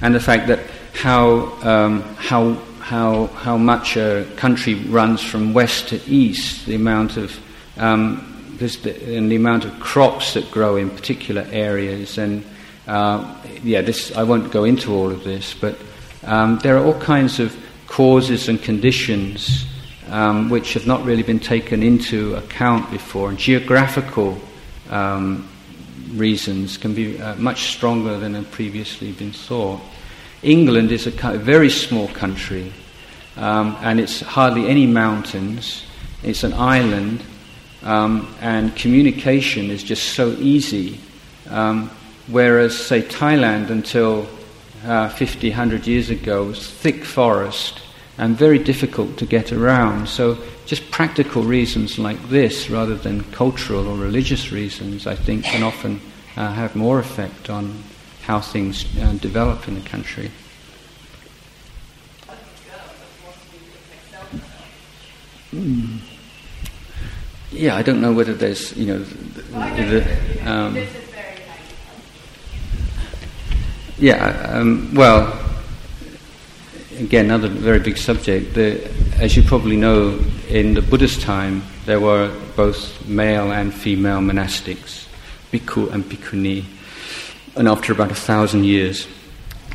[0.00, 0.60] and the fact that
[0.94, 7.18] how, um, how, how, how much a country runs from west to east, the amount
[7.18, 7.38] of
[7.76, 8.31] um,
[8.62, 12.18] and the amount of crops that grow in particular areas.
[12.18, 12.44] And
[12.86, 15.76] uh, yeah, this I won't go into all of this, but
[16.24, 17.56] um, there are all kinds of
[17.86, 19.66] causes and conditions
[20.08, 23.30] um, which have not really been taken into account before.
[23.30, 24.38] And geographical
[24.90, 25.48] um,
[26.12, 29.80] reasons can be uh, much stronger than have previously been thought.
[30.42, 32.72] England is a, very small country,
[33.36, 35.84] um, and it's hardly any mountains.
[36.22, 37.22] It's an island,
[37.82, 40.98] um, and communication is just so easy.
[41.48, 41.90] Um,
[42.28, 44.28] whereas, say, Thailand until
[44.84, 47.80] uh, 50, 100 years ago was thick forest
[48.18, 50.08] and very difficult to get around.
[50.08, 55.62] So, just practical reasons like this, rather than cultural or religious reasons, I think can
[55.62, 56.00] often
[56.36, 57.82] uh, have more effect on
[58.22, 60.30] how things uh, develop in the country.
[65.52, 66.11] Mm
[67.52, 70.78] yeah, I don't know whether there's, you know, the, the, um,
[73.98, 75.38] yeah, um, well,
[76.98, 78.54] again, another very big subject.
[78.54, 84.20] The, as you probably know, in the Buddhist time, there were both male and female
[84.20, 85.06] monastics,
[85.52, 86.64] bhikkhu and bhikkhuni.
[87.54, 89.06] And after about a thousand years,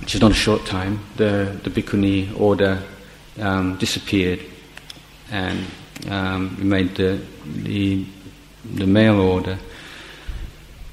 [0.01, 2.81] which is not a short time, the, the bhikkhuni order
[3.39, 4.39] um, disappeared
[5.31, 5.65] and
[6.09, 8.05] um, we made the, the,
[8.75, 9.57] the male order.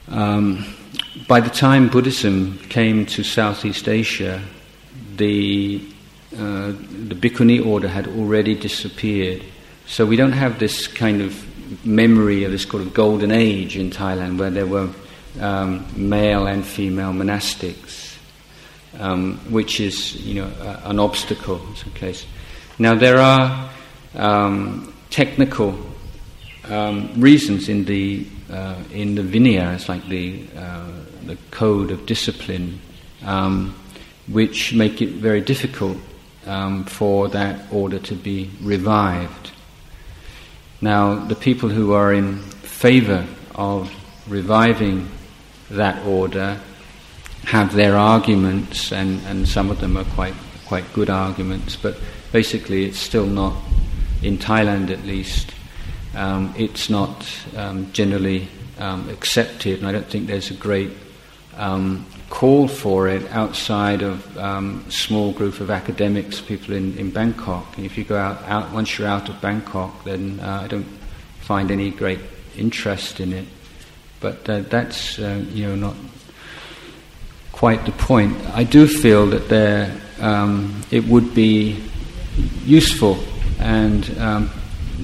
[0.09, 0.65] Um,
[1.29, 4.43] by the time Buddhism came to Southeast Asia,
[5.17, 5.87] the,
[6.35, 9.45] uh, the Bhikkhuni order had already disappeared.
[9.87, 11.45] So we don't have this kind of
[11.85, 14.91] memory of this kind of golden age in Thailand where there were
[15.41, 18.17] um, male and female monastics,
[18.99, 22.27] um, which is you know an obstacle in some case.
[22.79, 23.71] Now there are
[24.15, 25.79] um, technical
[26.65, 30.91] um, reasons in the uh, in the Vinaya, like the uh,
[31.25, 32.81] the code of discipline,
[33.23, 33.77] um,
[34.27, 35.97] which make it very difficult
[36.47, 39.53] um, for that order to be revived.
[40.81, 43.95] Now, the people who are in favor of
[44.29, 45.09] reviving
[45.71, 46.59] that order
[47.45, 50.35] have their arguments, and, and some of them are quite
[50.67, 51.95] quite good arguments, but
[52.33, 53.55] basically it's still not
[54.25, 55.53] in Thailand at least.
[56.15, 58.49] Um, it's not um, generally
[58.79, 60.91] um, accepted, and I don't think there's a great
[61.57, 67.77] um, call for it outside of um, small group of academics, people in, in Bangkok.
[67.77, 70.87] And if you go out, out once you're out of Bangkok, then uh, I don't
[71.41, 72.21] find any great
[72.57, 73.47] interest in it.
[74.21, 75.97] But uh, that's uh, you know not
[77.53, 78.37] quite the point.
[78.55, 81.83] I do feel that there um, it would be
[82.65, 83.19] useful
[83.59, 84.51] and um,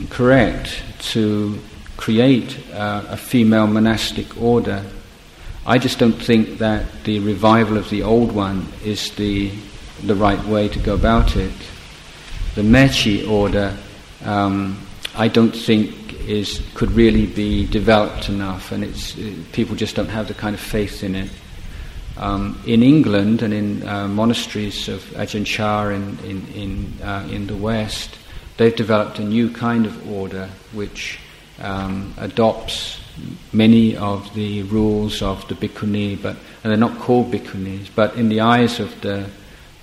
[0.08, 1.58] correct to
[1.96, 4.84] create uh, a female monastic order
[5.66, 9.52] I just don't think that the revival of the old one is the,
[10.02, 11.52] the right way to go about it.
[12.54, 13.76] The Maechi order,
[14.24, 14.84] um,
[15.14, 19.14] I don't think is could really be developed enough, and it's
[19.52, 21.30] people just don't have the kind of faith in it.
[22.16, 27.46] Um, in England and in uh, monasteries of Ajahn Chah in in in, uh, in,
[27.46, 28.18] the West,
[28.60, 31.18] they've developed a new kind of order which
[31.62, 33.00] um, adopts
[33.54, 38.28] many of the rules of the bhikkhuni, but and they're not called bhikkhunis, but in
[38.28, 39.26] the eyes of the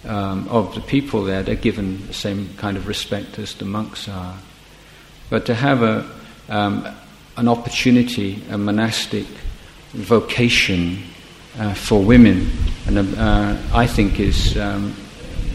[0.06, 4.08] um, of the people there, they're given the same kind of respect as the monks
[4.08, 4.38] are.
[5.32, 6.08] But to have a
[6.48, 6.88] um,
[7.36, 9.26] an opportunity, a monastic
[9.94, 11.02] vocation
[11.58, 12.48] uh, for women,
[12.86, 14.94] and uh, I think is um,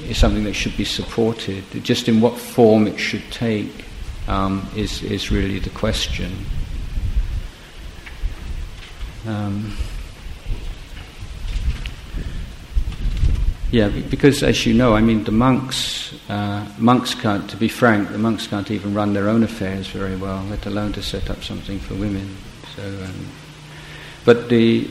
[0.09, 1.65] is something that should be supported.
[1.83, 3.85] Just in what form it should take
[4.29, 6.33] um, is is really the question.
[9.27, 9.77] Um,
[13.71, 18.11] yeah, because as you know, I mean, the monks, uh, monks can't, to be frank,
[18.11, 21.43] the monks can't even run their own affairs very well, let alone to set up
[21.43, 22.37] something for women.
[22.77, 23.27] So, um,
[24.25, 24.91] but the,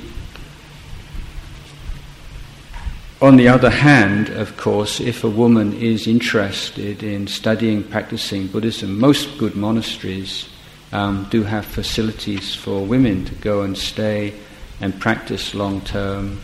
[3.22, 9.00] on the other hand, of course, if a woman is interested in studying, practicing Buddhism,
[9.00, 10.50] most good monasteries
[10.92, 14.34] um, do have facilities for women to go and stay
[14.82, 16.42] and practice long term.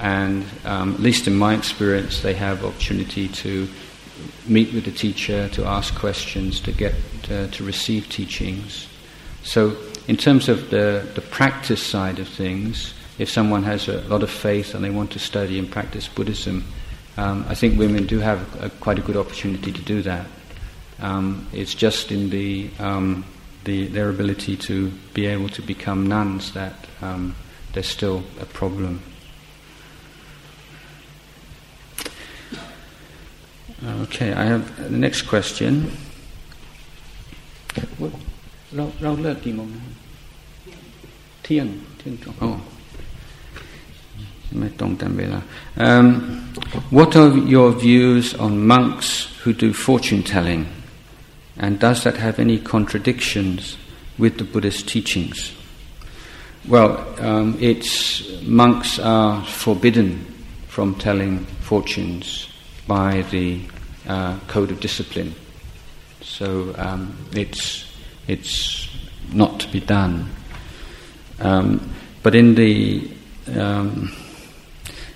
[0.00, 3.66] And um, at least in my experience, they have opportunity to
[4.46, 8.86] meet with the teacher, to ask questions, to get to receive teachings.
[9.44, 9.76] So,
[10.06, 14.29] in terms of the, the practice side of things, if someone has a lot of
[14.29, 16.65] faith and they want to study and practice Buddhism,
[17.17, 20.25] um, I think women do have a, quite a good opportunity to do that.
[20.99, 23.25] Um, it's just in the um,
[23.63, 27.35] the, their ability to be able to become nuns, that um,
[27.73, 29.01] there's still a problem.
[33.85, 35.91] Okay, I have the next question.
[38.75, 39.69] เราเราเลิกกี่โมง
[41.43, 41.67] เที่ยง
[41.97, 42.51] เที่ยงตรงอ๋อ
[44.57, 45.39] ไม่ตรงตามเวลา
[45.87, 46.05] um,
[46.97, 49.07] What are your views on monks
[49.41, 50.61] who do fortune telling?
[51.63, 53.77] And does that have any contradictions
[54.17, 55.53] with the Buddhist teachings?
[56.67, 57.91] Well, um, it's
[58.43, 60.09] monks are forbidden
[60.67, 62.47] from telling fortunes
[62.87, 63.61] by the
[64.07, 65.35] uh, code of discipline.
[66.21, 67.85] So um, it's
[68.27, 68.89] it's
[69.31, 70.29] not to be done.
[71.39, 71.93] Um,
[72.23, 73.11] but in the
[73.57, 74.15] um,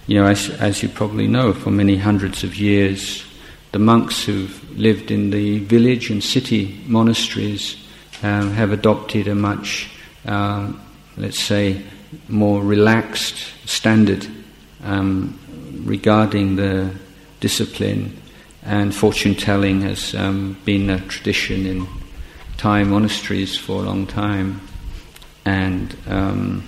[0.06, 3.24] you know, as, as you probably know, for many hundreds of years,
[3.72, 7.76] the monks who've lived in the village and city monasteries
[8.22, 9.90] um, have adopted a much,
[10.26, 10.72] uh,
[11.16, 11.82] let's say,
[12.28, 14.26] more relaxed standard
[14.84, 15.38] um,
[15.84, 16.92] regarding the
[17.40, 18.16] discipline,
[18.64, 21.86] and fortune telling has um, been a tradition in
[22.56, 24.60] Thai monasteries for a long time,
[25.44, 26.62] and um,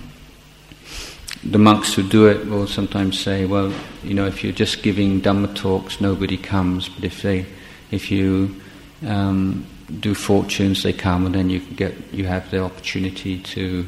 [1.43, 3.73] the monks who do it will sometimes say, well,
[4.03, 6.89] you know, if you're just giving Dhamma talks, nobody comes.
[6.89, 7.45] But if they,
[7.91, 8.61] if you
[9.05, 9.65] um,
[9.99, 13.85] do fortunes, they come, and then you get you have the opportunity to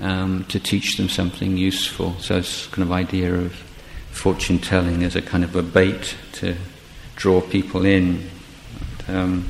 [0.00, 2.14] um, to teach them something useful.
[2.18, 3.52] So it's kind of idea of
[4.10, 6.54] fortune telling as a kind of a bait to
[7.16, 8.28] draw people in.
[9.08, 9.48] Um,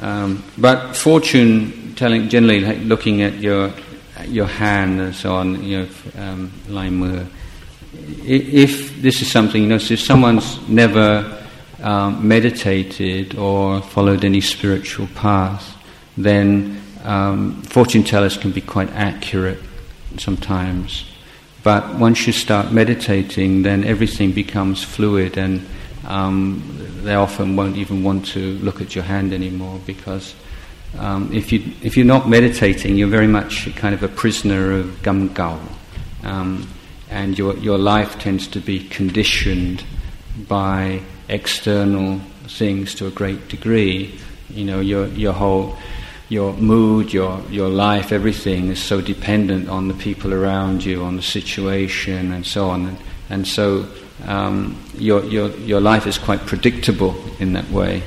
[0.00, 3.72] um, but fortune telling, generally, like looking at your
[4.28, 5.88] your hand and so on, you know,
[6.18, 7.30] um,
[8.24, 11.44] If this is something, you know, so if someone's never
[11.82, 15.76] um, meditated or followed any spiritual path,
[16.16, 19.60] then um, fortune tellers can be quite accurate
[20.18, 21.04] sometimes.
[21.62, 25.66] But once you start meditating, then everything becomes fluid, and
[26.06, 26.62] um,
[27.02, 30.34] they often won't even want to look at your hand anymore because
[30.98, 34.86] um, if, you, if you're not meditating, you're very much kind of a prisoner of
[35.02, 35.60] gamgao.
[36.22, 36.68] Um,
[37.10, 39.84] and your, your life tends to be conditioned
[40.48, 44.18] by external things to a great degree.
[44.50, 45.76] You know, your, your whole
[46.28, 51.16] your mood, your, your life, everything is so dependent on the people around you, on
[51.16, 52.86] the situation, and so on.
[52.86, 52.98] And,
[53.30, 53.86] and so
[54.26, 58.02] um, your, your, your life is quite predictable in that way.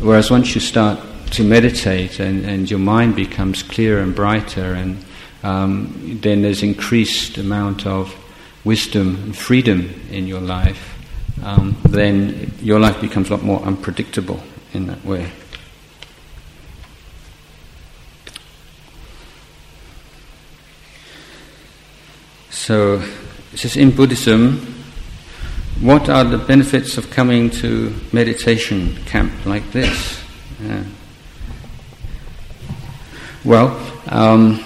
[0.00, 0.98] Whereas once you start
[1.32, 5.04] to meditate and, and your mind becomes clearer and brighter, and
[5.42, 8.14] um, then there's increased amount of
[8.64, 10.98] wisdom and freedom in your life,
[11.42, 14.42] um, then your life becomes a lot more unpredictable
[14.74, 15.30] in that way.
[22.50, 23.02] So,
[23.52, 24.58] it says in Buddhism,
[25.80, 30.22] what are the benefits of coming to meditation camp like this?
[30.62, 30.84] Uh,
[33.44, 33.68] well,
[34.08, 34.64] um,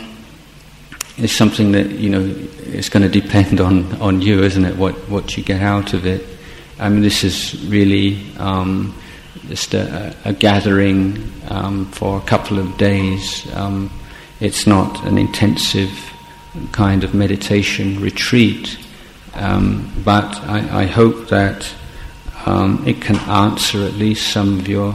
[1.16, 2.34] it's something that you know
[2.66, 4.76] it's going to depend on, on you, isn't it?
[4.76, 6.26] What what you get out of it.
[6.78, 8.94] I mean, this is really um,
[9.48, 13.46] just a, a gathering um, for a couple of days.
[13.54, 13.90] Um,
[14.40, 15.90] it's not an intensive
[16.72, 18.78] kind of meditation retreat.
[19.34, 21.72] Um, but I, I, hope that
[22.46, 24.94] um, it can answer at least some of your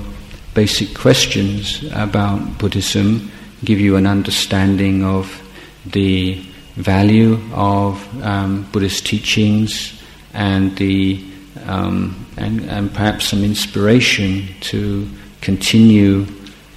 [0.53, 3.29] basic questions about Buddhism,
[3.63, 5.41] give you an understanding of
[5.85, 6.35] the
[6.75, 10.01] value of um, Buddhist teachings
[10.33, 11.23] and the
[11.65, 15.07] um, and, and, perhaps some inspiration to
[15.41, 16.25] continue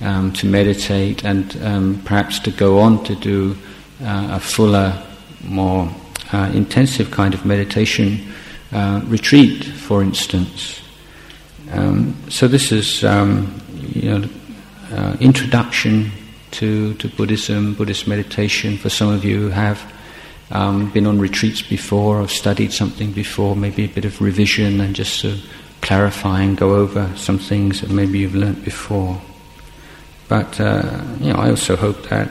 [0.00, 3.56] um, to meditate and um, perhaps to go on to do
[4.02, 5.00] uh, a fuller,
[5.44, 5.88] more
[6.32, 8.20] uh, intensive kind of meditation
[8.72, 10.82] uh, retreat, for instance.
[11.70, 13.60] Um, so this is, um,
[13.94, 14.28] you know,
[14.92, 16.10] uh, introduction
[16.52, 18.78] to, to Buddhism, Buddhist meditation.
[18.78, 19.92] For some of you who have
[20.50, 24.94] um, been on retreats before or studied something before, maybe a bit of revision and
[24.94, 25.38] just to
[25.80, 29.20] clarify and go over some things that maybe you've learnt before.
[30.28, 32.30] But uh, you know, I also hope that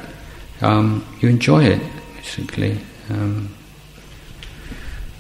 [0.61, 1.81] um, you enjoy it,
[2.15, 2.79] basically.
[3.09, 3.53] Um,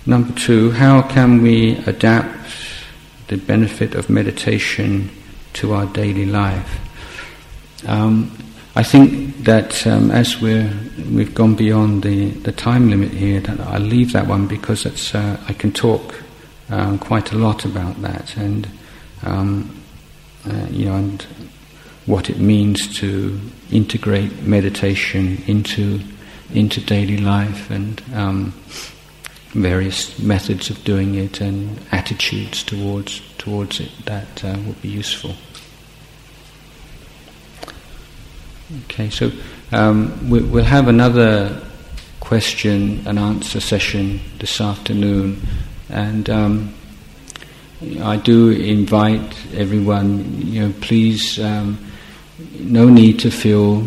[0.05, 2.49] number two, how can we adapt
[3.27, 5.09] the benefit of meditation
[5.53, 6.79] to our daily life?
[7.87, 8.31] Um,
[8.73, 10.71] I think that um, as we're,
[11.11, 15.13] we've gone beyond the, the time limit here, that I'll leave that one because it's,
[15.13, 16.15] uh, I can talk
[16.71, 18.67] um, quite a lot about that and
[19.23, 19.75] um,
[20.49, 21.21] uh, you know and
[22.05, 23.39] what it means to
[23.71, 25.99] integrate meditation into
[26.53, 28.53] into daily life and um,
[29.49, 35.35] various methods of doing it and attitudes towards towards it that uh, would be useful.
[38.85, 39.31] Okay, so
[39.71, 41.61] um, we, will have another
[42.19, 45.41] question and answer session this afternoon,
[45.89, 46.73] and um,
[48.01, 50.41] I do invite everyone.
[50.41, 51.39] You know, please.
[51.39, 51.91] Um,
[52.59, 53.81] no need to feel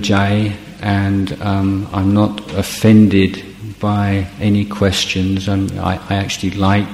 [0.00, 3.44] jai, and um, I'm not offended
[3.80, 5.48] by any questions.
[5.48, 6.86] I, I actually like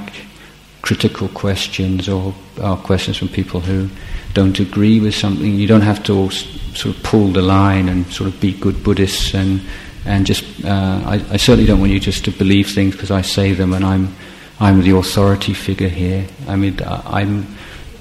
[0.83, 3.89] critical questions or, or, questions from people who
[4.33, 5.55] don't agree with something.
[5.55, 9.35] You don't have to sort of pull the line and sort of be good Buddhists
[9.35, 9.61] and
[10.05, 10.45] and just.
[10.65, 13.73] Uh, I, I, certainly don't want you just to believe things because I say them
[13.73, 14.15] and I'm
[14.59, 16.27] I'm the authority figure here.
[16.47, 17.47] I mean, I'm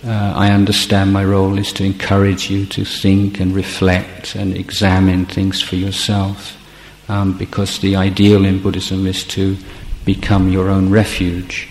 [0.05, 5.25] uh, I understand my role is to encourage you to think and reflect and examine
[5.25, 6.55] things for yourself.
[7.09, 9.57] Um, because the ideal in Buddhism is to
[10.05, 11.67] become your own refuge.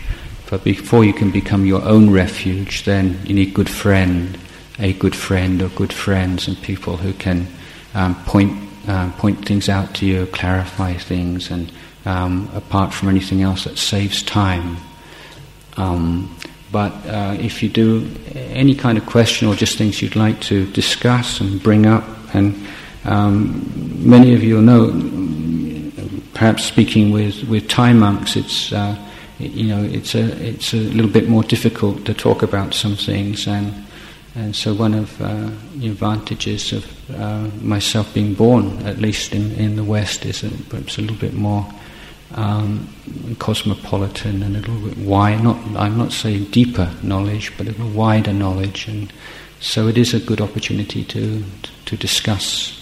[0.50, 4.38] But before you can become your own refuge, then you need good friend,
[4.78, 7.46] a good friend or good friends, and people who can
[7.94, 11.70] um, point uh, point things out to you, clarify things, and
[12.06, 14.78] um, apart from anything else, that saves time.
[15.76, 16.34] Um,
[16.72, 20.70] but uh, if you do any kind of question or just things you'd like to
[20.72, 22.04] discuss and bring up,
[22.34, 22.54] and
[23.04, 23.62] um,
[24.08, 25.92] many of you will know,
[26.34, 28.96] perhaps speaking with, with Thai monks, it's uh,
[29.38, 33.46] you know it's a it's a little bit more difficult to talk about some things,
[33.46, 33.72] and
[34.38, 39.50] and so one of uh, the advantages of uh, myself being born, at least in,
[39.52, 41.66] in the West, is perhaps a little bit more
[42.34, 42.88] um,
[43.40, 45.42] cosmopolitan and a little bit wide.
[45.42, 49.12] Not, I'm not saying deeper knowledge, but a little wider knowledge, and
[49.60, 51.42] so it is a good opportunity to
[51.86, 52.78] to discuss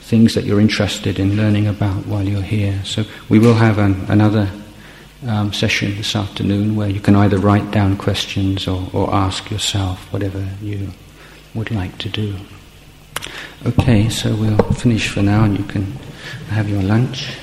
[0.00, 2.80] things that you're interested in learning about while you're here.
[2.84, 4.50] So we will have an, another
[5.26, 10.12] um, session this afternoon where you can either write down questions or, or ask yourself
[10.12, 10.90] whatever you
[11.54, 12.36] would like to do.
[13.66, 15.92] Okay, so we'll finish for now, and you can
[16.48, 17.36] have your lunch.